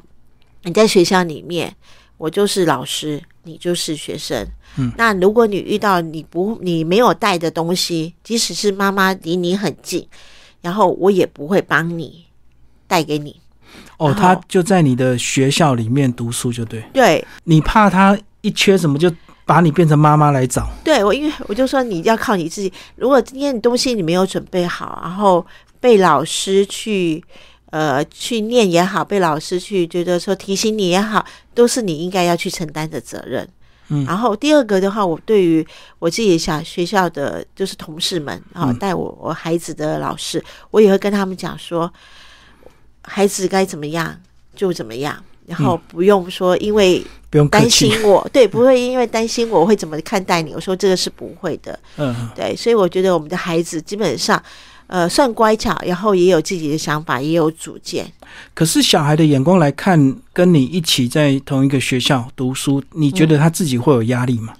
[0.63, 1.75] 你在学校里面，
[2.17, 4.47] 我就是老师，你就是学生。
[4.77, 10.07] 嗯，那如果你遇到你不你没有带的东西，即使是妈妈离你很近，
[10.61, 12.25] 然后我也不会帮你
[12.87, 13.35] 带给你。
[13.97, 16.83] 哦，他就在你的学校里面读书，就对。
[16.93, 19.11] 对你怕他一缺什么，就
[19.45, 20.69] 把你变成妈妈来找。
[20.83, 22.71] 对，我因为我就说你要靠你自己。
[22.95, 25.45] 如果今天你东西你没有准备好，然后
[25.79, 27.23] 被老师去。
[27.71, 33.47] 呃，去念也好，被老师去觉得说提醒你也好，都是你应该要去承担的责任。
[33.93, 35.65] 嗯然后第二个的话，我对于
[35.99, 41.91] 我自己小学校的就是同事们啊，嗯带我我孩子的老师，我也会跟他们讲说，
[43.03, 44.17] 孩子该怎么样
[44.53, 47.69] 就怎么样，然后不用说因为不用担。
[47.69, 50.53] 心我，对，不会因为担心我会怎么看待你。
[50.53, 54.41] 我说这个是不会的，嗯，嗯对，所以我觉得我们的孩子基本上。
[54.91, 58.11] 呃，算乖巧，然后也有自己的想法，也有主见。
[58.53, 64.53] 可是小孩的眼光来看，跟你一起在同一个学校读书，你觉得他自己会有压力吗？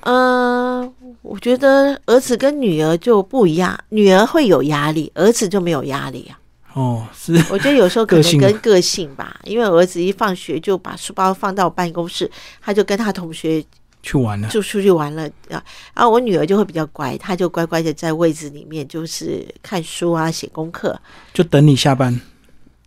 [0.00, 0.92] 嗯、
[1.22, 6.38] 我觉得儿子跟女儿就不一样，女儿会有压力，儿子就没有压力啊。
[6.74, 12.30] 哦，是，我觉得有时候可能跟个性吧，因为儿子一放学就把书包放到办公室，
[12.60, 13.64] 他就跟他同学
[14.06, 14.48] 去玩了。
[14.48, 15.60] 就出去玩了啊。
[15.92, 20.98] 然后我女儿就会比较乖，她就乖乖的在位置里面就是看书啊、写功课。
[21.34, 22.18] 就等你下班。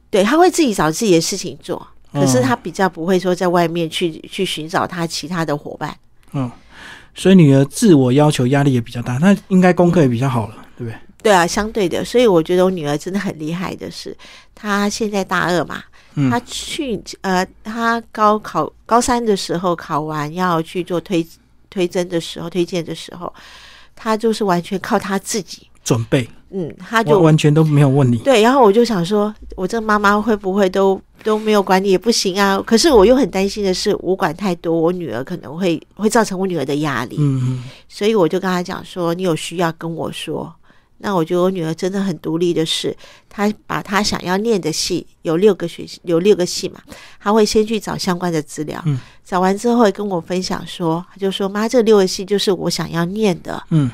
[0.10, 5.96] 对，她会自己找自己的事情做，可是哦她比较不会说在外面去去寻找她其他的伙伴。
[6.32, 6.50] 嗯，
[7.14, 10.98] 所以女儿自我要求压力也比较大，那应该功课也比较好了，对不对？
[11.22, 14.16] 对啊，相对的，所以我觉得我女儿真的很厉害的是，
[14.56, 15.84] 她现在大二嘛，
[16.20, 21.26] 嗯她去呃，他高考高三的时候考完要去做推
[21.70, 23.32] 推甄的时候，推荐的时候，
[23.96, 25.68] 他就是完全靠他自己。
[25.84, 28.18] 准备，嗯，他就完全都没有问你。
[28.18, 32.62] 对，然后我就想说，我这妈妈会不会都都没有管你也不行啊？
[32.64, 40.54] 可是我又很担心的是，我管太多，我女儿可能会会造成我女儿的压力，嗯嗯所以我就跟他讲说，你有需要跟我说。
[41.00, 42.96] 那我觉得我女儿真的很独立的是，
[43.28, 46.82] 她把她想要念的系有六个学有六个系嘛，
[47.20, 53.90] 她会先去找相关的资料，嗯找完之后会跟我分享说，她就说妈，这六个系就是我想要念的，嗯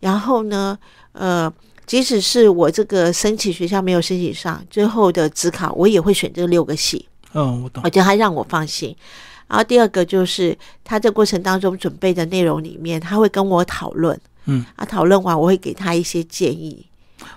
[0.00, 0.78] 然后呢，
[1.12, 1.52] 呃，
[1.86, 7.90] 即使是我这个申请学校没有申请上，最后的职考我也会选这六个系，哦，我懂我。
[7.90, 8.94] 觉得她让我放心。
[9.48, 14.16] 然后第二个就是他这过程当中准备的内容里面，他会跟我讨论，
[14.50, 16.86] 嗯，啊，讨论完我会给他一些建议，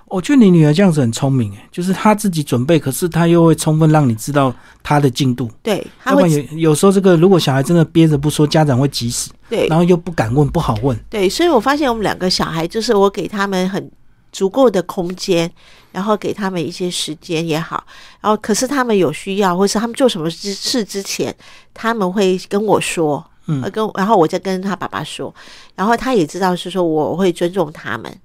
[0.07, 5.49] 我觉得你女儿这样子很聪明，哎，就是她自己准备，可是她又会充分让你知道她的进度。
[5.61, 10.97] 对，他要不然会有有时候这个如果小孩真的憋着不说，家长会急死，对然后又不敢问，不好问。
[11.09, 13.91] 对，所以我发现我们两个小孩，就是我给他们很
[14.31, 15.51] 足够的空间，
[15.91, 17.83] 然后给他们一些时间也好，
[18.21, 21.35] 然后可是他们有需要，或是他们做什么之事之前，
[21.73, 25.33] 他们会跟我说，嗯呃跟然后我再跟他爸爸说，
[25.75, 28.19] 然后他也知道是说我会尊重他们，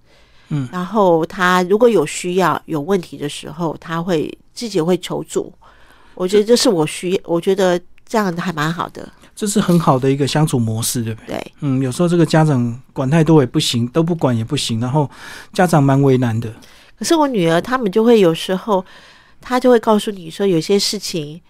[0.49, 5.53] 嗯，然后他如果有需要有问题的时候，他会自己会求助，
[6.14, 11.37] 我觉得这是我需要，我觉得这样还蛮好的，这是很好的一个相处模式，对不对？
[11.37, 11.53] 对。
[11.61, 15.11] 嗯，有时候这个家长管太多也不行，都不管也不行，然后
[15.53, 16.53] 家长蛮为难的。
[16.97, 18.85] 可是我女儿他们就会有时候，
[19.41, 21.41] 她就会告诉你说，有些事情，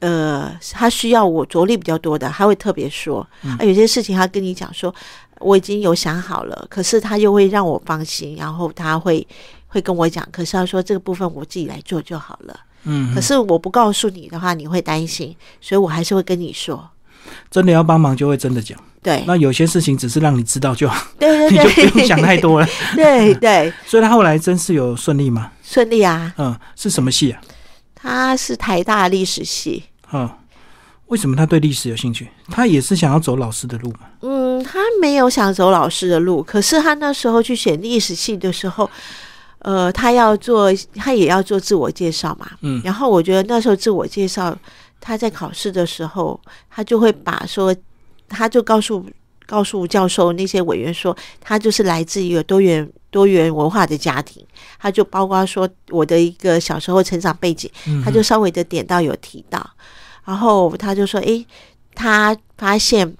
[0.00, 4.94] 呃，他需要我着力比较多的，他会特别说；啊，有些事情他跟你讲说，
[5.40, 9.26] 我已经有想好了，可是他又会让我放心，然后他会
[9.68, 12.60] 会跟我讲，可是他说这个部分我自己来做就好了。
[12.84, 16.90] 嗯，可是我不告诉你的话，你会担心，所以我还是会跟你说。
[17.50, 18.78] 真的要帮忙就会真的讲。
[19.02, 22.66] 对，那有些事情只是让你知道就好，对你 就不用想太多了。
[22.94, 25.50] 对对， 所以他后来真是有顺利吗？
[25.62, 26.32] 顺利啊！
[26.36, 27.40] 嗯，是什么戏啊？
[28.04, 29.84] 他是台大历史系。
[30.12, 30.28] 嗯，
[31.06, 32.28] 为什么他对历史有兴趣？
[32.48, 34.00] 他也是想要走老师的路嘛？
[34.20, 38.88] 嗯，他没有想走老师的路，可是他那时候去选历史系的时候，
[39.60, 42.46] 呃，他要做，他也要做自我介绍嘛。
[42.60, 44.54] 嗯然后我觉得那时候自我介绍，
[45.00, 46.38] 他在考试的时候，
[46.70, 47.74] 他就会把说，
[48.28, 49.02] 他就告诉
[49.46, 54.44] 告诉教授那些委员说，他就是来自一个多元多元文化的家庭，
[54.78, 59.68] 他就包括说我的一个小时候成长背景，嗯他就稍微的点到有提到，
[60.24, 61.46] 然后他就说，诶，
[61.94, 63.16] 他发现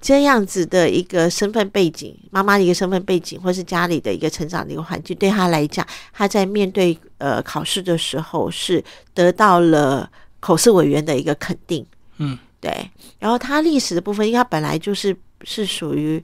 [0.00, 10.08] 这样子的一个身份背景，妈妈的一个身份背景，或是家里的一个成长的一个环境，对他来讲，他在面对呃考试的时候是得到了
[10.40, 11.84] 口试委员的一个肯定，
[12.18, 12.90] 嗯，对。
[13.18, 16.22] 然后他历史的部分，因为他本来就是是属于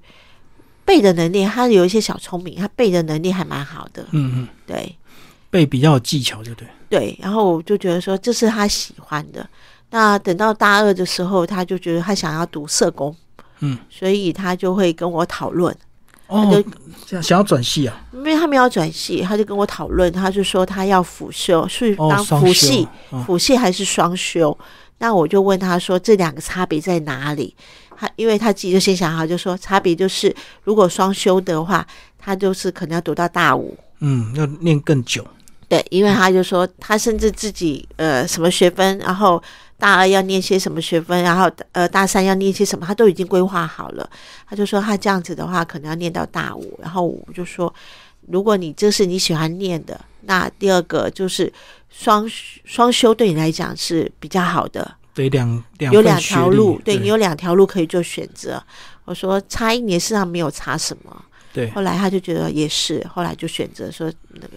[0.84, 4.96] 背的能力，他有一些小聪明，他背的能力还蛮好的，嗯嗯，对。
[5.50, 6.66] 背比较有技巧，就对。
[6.88, 9.48] 对，然后我就觉得说这是他喜欢的。
[9.90, 13.14] 那等到大二的时候，他就觉得他想要读社工，
[13.60, 15.72] 嗯，所以他就会跟我讨论，
[16.26, 16.60] 哦
[17.06, 18.04] 就，想要转系啊？
[18.12, 24.58] 因为他们要转系，他就跟我讨论，他就说他要辅修，是哦，当辅系，哦辅系还是双修？
[24.98, 27.54] 那我就问他说这两个差别在哪里？
[27.98, 30.34] 他因为他自己就先想好，就说差别就是
[30.64, 31.86] 如果双修的话，
[32.18, 35.26] 他就是可能要读到大五，嗯，要念更久。
[35.66, 39.42] 对，因为他就说他甚至自己呃什么学分，然后
[39.78, 44.08] 大二要念些什么学分，然后呃大三要念些什么，他都已经规划好了。
[44.46, 46.78] 他就说他这样子的话，可能要念到大五。
[46.82, 47.72] 然后我就说，
[48.28, 51.50] 如果你这是你喜欢念的，那第二个就是
[51.88, 52.28] 双
[52.64, 58.62] 双修对你来讲是比较好的，对，两两有两条路，对你有两条路可以做选择。
[59.04, 61.24] 我说差一年事实上没有差什么。
[61.52, 64.54] 对，后来他就觉得也是，后来就选择说那个。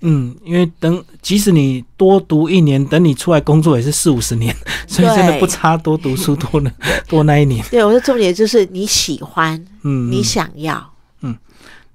[0.00, 4.54] 嗯，因为等即使你多读一年，等你出来工作也是四五十年，
[4.88, 6.72] 所以真的不差多读书多呢
[7.06, 7.64] 多那一年。
[7.70, 10.92] 对，我说重点就是你喜欢，嗯，你嗯想要。
[11.20, 11.36] 嗯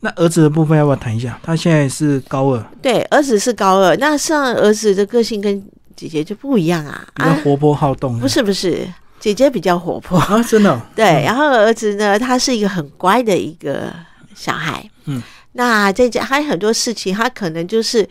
[0.02, 1.40] 那儿子的部分要不要谈一下？
[1.42, 8.20] 他现在是高二，对，儿子是高二，那上儿子的个性跟姐姐就不一样啊啊，比较活泼好动。
[8.20, 8.88] 不是不是，
[9.20, 10.72] 姐姐比较活泼，啊，真的？
[10.76, 13.92] 哦、对，然后儿子呢，他是一个很乖的一个
[14.36, 15.22] 小孩，嗯，
[15.54, 18.08] 那在家还有很多事情，他可能就是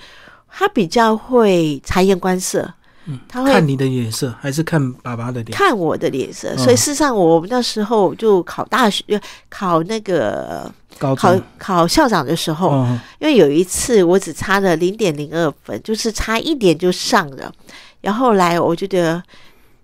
[0.49, 2.73] 他比较会察言观色，
[3.07, 5.57] 嗯，他会看你的脸色还是看爸爸的脸？
[5.57, 6.59] 看我的脸色，嗯。
[6.59, 9.03] 所以事实上我们那时候就考大学，
[9.51, 10.73] 考那个
[11.13, 17.53] 考考校长的时候，哦，因为有一次我只差了零点零二分，就是差一点就上了。
[18.01, 19.21] 然后后来我就觉得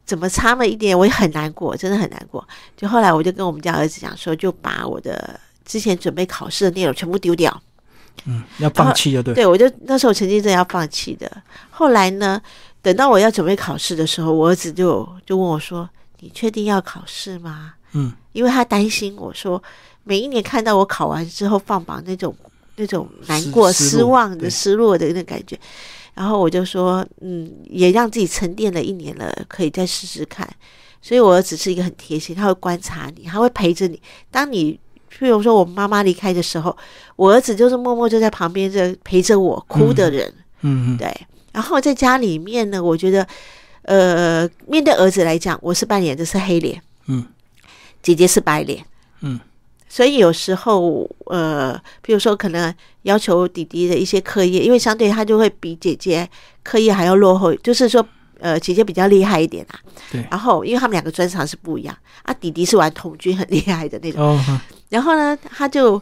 [0.04, 2.46] 怎么差了一点，我也很难过，真的很难过。
[2.76, 7.60] 就后来我就跟我们家儿子讲说，就把我的之前准备考试的内容全部丢掉。
[8.26, 9.34] 嗯，要放弃就对。
[9.34, 11.30] 对，我就那时候曾经真的要放弃的。
[11.70, 12.40] 后来呢，
[12.82, 15.88] 等到我要准备考试的时候，我儿子就就问我说
[16.20, 19.62] ：“你确定要考试吗？”嗯，因为他担心我说，
[20.04, 22.34] 每一年看到我考完之后放榜那种
[22.76, 25.58] 那种难过、失失望的、失落的那种感觉。
[26.14, 30.48] 然后我就说，嗯，也让自己沉淀了一年了，可以再试试看。
[31.00, 34.00] 所以我儿子是一个很贴心，他会观察你，他会陪着你。
[34.30, 34.78] 当你
[35.10, 36.76] 譬如说我妈妈离开的时候，
[37.16, 40.26] 我儿子就是默默就在旁边这陪着我哭的人。
[40.62, 43.26] 嗯嗯，对，然后在家里面呢，我觉得，
[43.82, 47.24] 呃，面对儿子来讲，我是扮演的是黑脸，嗯，
[48.02, 48.84] 姐姐是白脸，
[49.20, 49.40] 嗯，
[49.92, 52.72] 所以有时候，呃，比如说可能
[53.02, 56.26] 要求弟弟的一些课业，因为相对他就会比姐姐
[56.62, 58.06] 课业还要落后，就是说，
[58.38, 59.80] 呃，姐姐比较厉害一点啊，
[60.12, 60.24] 对。
[60.30, 64.40] 然后因为他们两个专长是不一样，啊，弟弟是玩童军很厉害的那种。
[64.90, 66.00] 然后呢，他就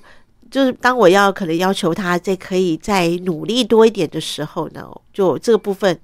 [0.51, 5.99] 就是当我要可能要求他再可以再努力多一点的时候呢，就这个部分，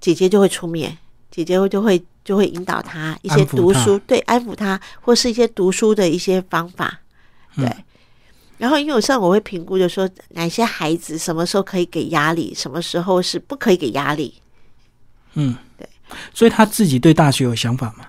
[0.00, 0.96] 姐姐就会出面，
[1.30, 7.00] 姐姐就会就会引导他一些读书，对，安抚他，或是一些读书的一些方法，
[7.54, 7.64] 对。
[7.64, 7.84] 嗯
[8.58, 14.32] 然后因为有时候我会评估，就说哪些孩子什么时候可以给压力，什么时候是不可以给压力。
[15.34, 15.86] 嗯，对。
[16.32, 18.06] 所以他自己对大学有想法吗？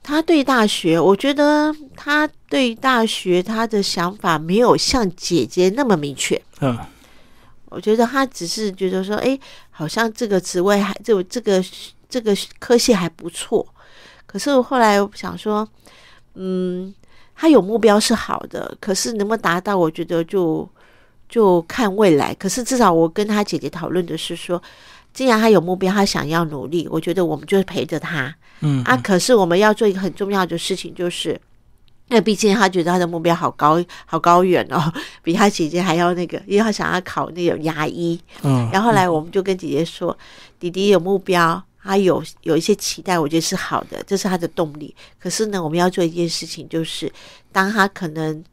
[0.00, 6.40] 他对大学，我觉得他对大学他的想法没有像姐姐那么明确。
[6.60, 6.78] 嗯
[7.64, 9.36] 我觉得他只是觉得说，哎，
[9.70, 11.60] 好像这个职位还就这个
[12.12, 13.66] 这个科系还不错。
[14.26, 15.66] 可是后来我想说，
[16.34, 16.94] 嗯，
[17.34, 20.68] 他有目标是好的，可是能不能达到，我觉得就
[21.26, 22.34] 就看未来。
[22.34, 24.62] 可是至少我跟他姐姐讨论的是说，
[25.14, 28.34] 既然他有目标，他想要努力，我觉得我们就陪着他。
[28.60, 31.38] 嗯啊，可是我们要做一个很重要的事情，就是，
[32.08, 34.92] 那毕竟他觉得他的目标好高好高远哦，
[35.22, 38.18] 比他姐姐还要那个，因为他想要考那种牙医。
[38.42, 40.16] 嗯，然后后来我们就跟姐姐说，
[40.60, 44.94] 弟弟有目标，他有有一些期待，我觉得是好的，这是他的动力。
[45.18, 47.12] 可是呢，我们要做一件事情，就是
[47.50, 48.44] 当他可能。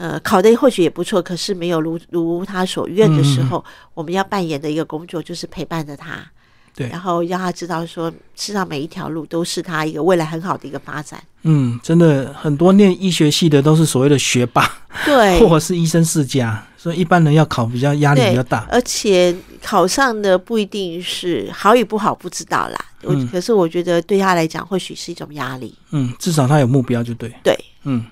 [0.00, 3.64] 呃，考的或许也不错，可是没有如如他所愿的时候，
[3.94, 6.24] 我们要扮演的一个工作就是陪伴着他，
[6.72, 11.20] 对然后让他知道说，事实上每一条路都是他一个未来很好的一个发展。
[11.42, 14.70] 嗯，真的很多念医学系的都是所谓的学霸，
[15.04, 18.68] 对，或者是医生世家，所以一般人要考比较压力比较大。
[18.70, 22.78] 而且考上的不一定是好与不好，不知道啦。
[23.02, 25.74] 我、嗯可是我觉得对他来讲，或许是一种压力。
[25.90, 27.32] 嗯，至少他有目标就对。
[27.42, 28.04] 对，嗯，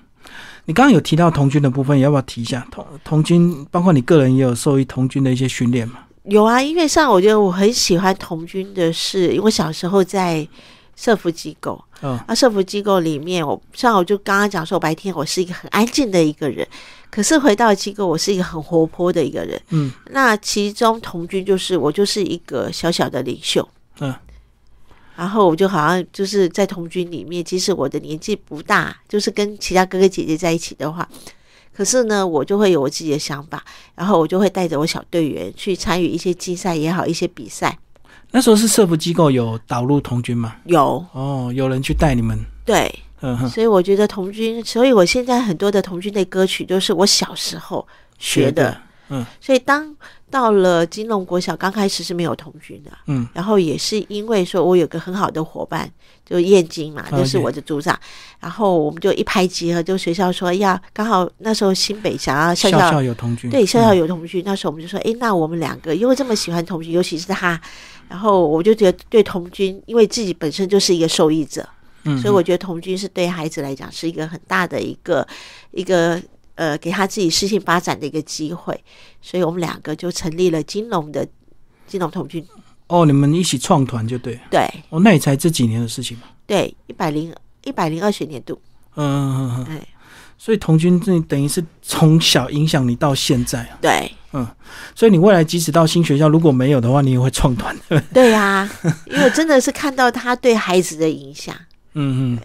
[0.65, 2.65] 你刚刚有提到童军的部分，要不要提一下？
[2.71, 5.99] 童童军包括你个人也有受益童军的一些训练嘛？
[6.23, 10.47] 有啊，因为上我觉得我很喜欢童军的是，因为我小时候在
[10.97, 12.17] 社服机构，嗯。
[12.27, 16.67] 啊，社服机构里面，我像我就刚刚讲说，我白天我是一个很安静的一个人，
[17.09, 19.61] 可是回到机构，我是一个很活泼的一个人。
[19.69, 19.89] 嗯。
[20.09, 23.65] 那其中童军就是我就是一个小小的领袖，
[24.01, 24.13] 嗯。
[25.15, 31.07] 然后我就好像就是在童军里面，即使我的年纪不大，就是跟其他哥哥姐姐在一起的话，
[31.73, 33.63] 可是呢，我就会有我自己的想法，
[33.95, 37.79] 然后我就会带着我小队员去参与一些竞赛也好，一些比赛。
[38.31, 40.55] 那时候是社福机构有导入童军吗？
[40.65, 41.03] 有。
[41.13, 42.37] 哦，有人去带你们。
[42.65, 47.87] 对，嗯哼，所以我觉得童军，所以我现在很多的童军的歌曲都是我小时候
[48.19, 48.77] 学的。
[49.09, 49.25] 嗯。
[49.39, 49.95] 所以当
[50.29, 53.25] 到了金龙国小，刚开始是没有童军的，嗯。
[53.33, 55.89] 然后也是因为说我有个很好的伙伴，
[56.25, 57.97] 就燕京嘛，就是我的组长，
[58.41, 63.49] 然后我们就一拍即合，就学校说要刚好那时候新北想要校校校校有童军。
[63.49, 63.97] 对校校嗯。
[63.97, 67.59] 有童军，那时候我们就说，哎，那我们两个因为这么喜欢童军，尤其是他，
[68.09, 71.67] 然后我就觉得对童军，因为自己本身就是一个受益者，
[72.03, 75.27] 嗯，所以我觉得童军是对孩子来讲是一个很大的一个
[75.71, 76.21] 一个
[76.55, 78.83] 呃，给他自己事情发展的一个机会，
[79.21, 81.27] 所以我们两个就成立了金融的
[81.85, 82.43] 金融童军，
[82.87, 84.39] 哦，你们一起创团就对。
[84.49, 86.23] 对哦，那也才这几年的事情嘛。
[86.47, 87.31] 对，一百零
[87.63, 88.59] 一百零二学年度，
[88.95, 89.77] 嗯嗯嗯嗯。
[89.77, 89.87] 哎，
[90.37, 93.77] 所以童军这等于是从小影响你到现在啊。
[93.81, 94.11] 对
[94.95, 97.99] 所以你未来即使到新学校，如果没有的话，你也会创团的。
[98.13, 98.69] 对呀、
[99.05, 101.55] 因为真的是看到他对孩子的影响，
[101.93, 102.39] 嗯嗯。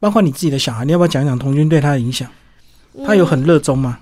[0.00, 2.28] 包括你自己的小孩，你要不要讲讲童军对他的影响？
[3.06, 3.98] 他有嗯很热衷吗？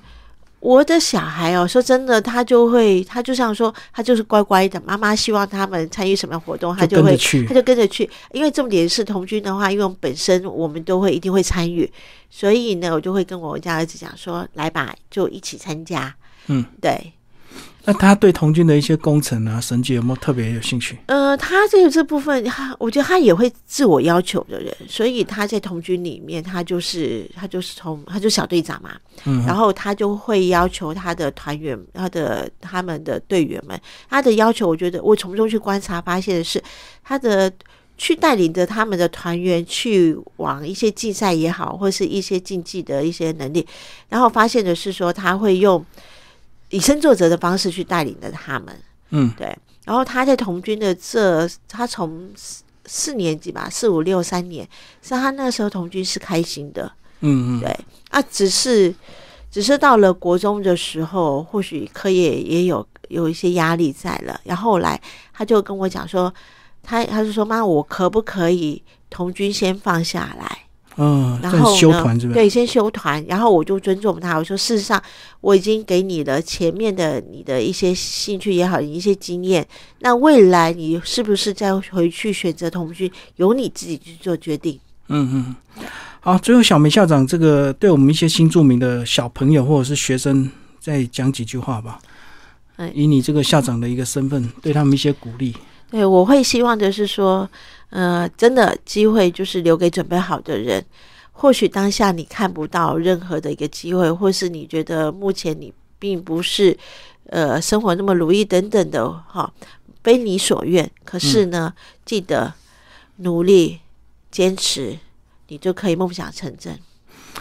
[0.59, 4.81] 我的小孩哦，说真的，他就会，他就像说，他就是乖乖的。
[4.85, 7.55] 妈妈希望他们参与什么活动，他就会，去他。
[7.55, 8.09] 就跟着去。
[8.33, 11.91] 因为重点是童军的话，因为我们本身我们都会一定会参与，
[12.31, 16.14] 所以呢，我就会跟我家儿子讲说，来吧，就一起参加。
[16.47, 17.12] 嗯，对。
[17.84, 20.97] 那他对童军的一些工程啊、神迹有没有特别有兴趣？
[21.07, 28.93] 呃，他这个这部分，他我觉得他也会自我要求的人，所以他在童军里面，他就是他就是从他就小队长嘛，
[29.24, 33.76] 嗯，然后他就会要求他的团员、他的他们的队员们，
[34.09, 36.62] 他的要求，我觉得我从中去观察发现的是，
[37.03, 37.53] 他的
[37.99, 43.66] 去带领着他们的团员去往一些竞赛也好，或是一些竞技的一些能力，
[44.09, 45.84] 然后发现的是说他会用
[46.73, 48.77] 以身作则的方式去带领着他们。
[49.11, 49.57] 嗯，对。
[49.85, 54.68] 然后他在童军的这，他从四四年级吧，四五六三年，
[55.03, 57.79] 是他那时候童军是开心的，嗯嗯，对
[58.11, 58.95] 啊，只是
[59.51, 64.41] 只是到了国中的时候，或许课业也有有一些压力在了。
[64.45, 65.01] 然后后来
[65.33, 66.33] 他就跟我讲说，
[66.83, 70.62] 他他就说妈，我可不可以童军先放下来？
[70.97, 72.34] 嗯，然后呢修团是不是？
[72.34, 74.36] 对，先修团，然后我就尊重他。
[74.36, 75.03] 我说，事实上
[75.40, 79.66] 我已经给你了前面的你的一些兴趣也好，一些经验。
[80.01, 84.78] 那未来你是不是再回去选择同居，由你自己去做决定。
[85.09, 85.28] 嗯
[85.78, 85.84] 嗯，
[86.20, 91.99] 好，最后小梅校长这个对我们一些新著名的小朋友或者是学生再讲几句话吧。
[92.76, 95.55] 嗯以你这个校长的一个身份，对他们一些鼓励。
[95.90, 97.49] 对，我会希望的是说，
[97.93, 100.82] 呃，真的机会就是留给准备好的人。
[101.30, 106.76] 或许当下你看不到任何的一个机会，或是你觉得目前你并不是
[107.26, 109.53] 呃生活那么如意等等的哈，
[110.03, 110.88] 非你所愿。
[111.05, 111.72] 可是呢，
[112.05, 112.55] 记得
[113.16, 113.80] 努力
[114.30, 114.99] 坚持，
[115.49, 116.78] 你就可以梦想成真。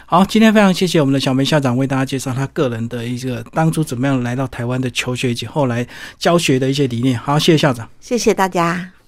[0.06, 5.88] 好，今天非常谢谢我们的小梅校长为大家介绍他个人的一个当初怎么样来到台湾的求学以及后来
[6.18, 7.20] 教学的一些理念。
[7.20, 7.90] 好，谢谢校长。
[8.00, 9.01] 谢谢大家。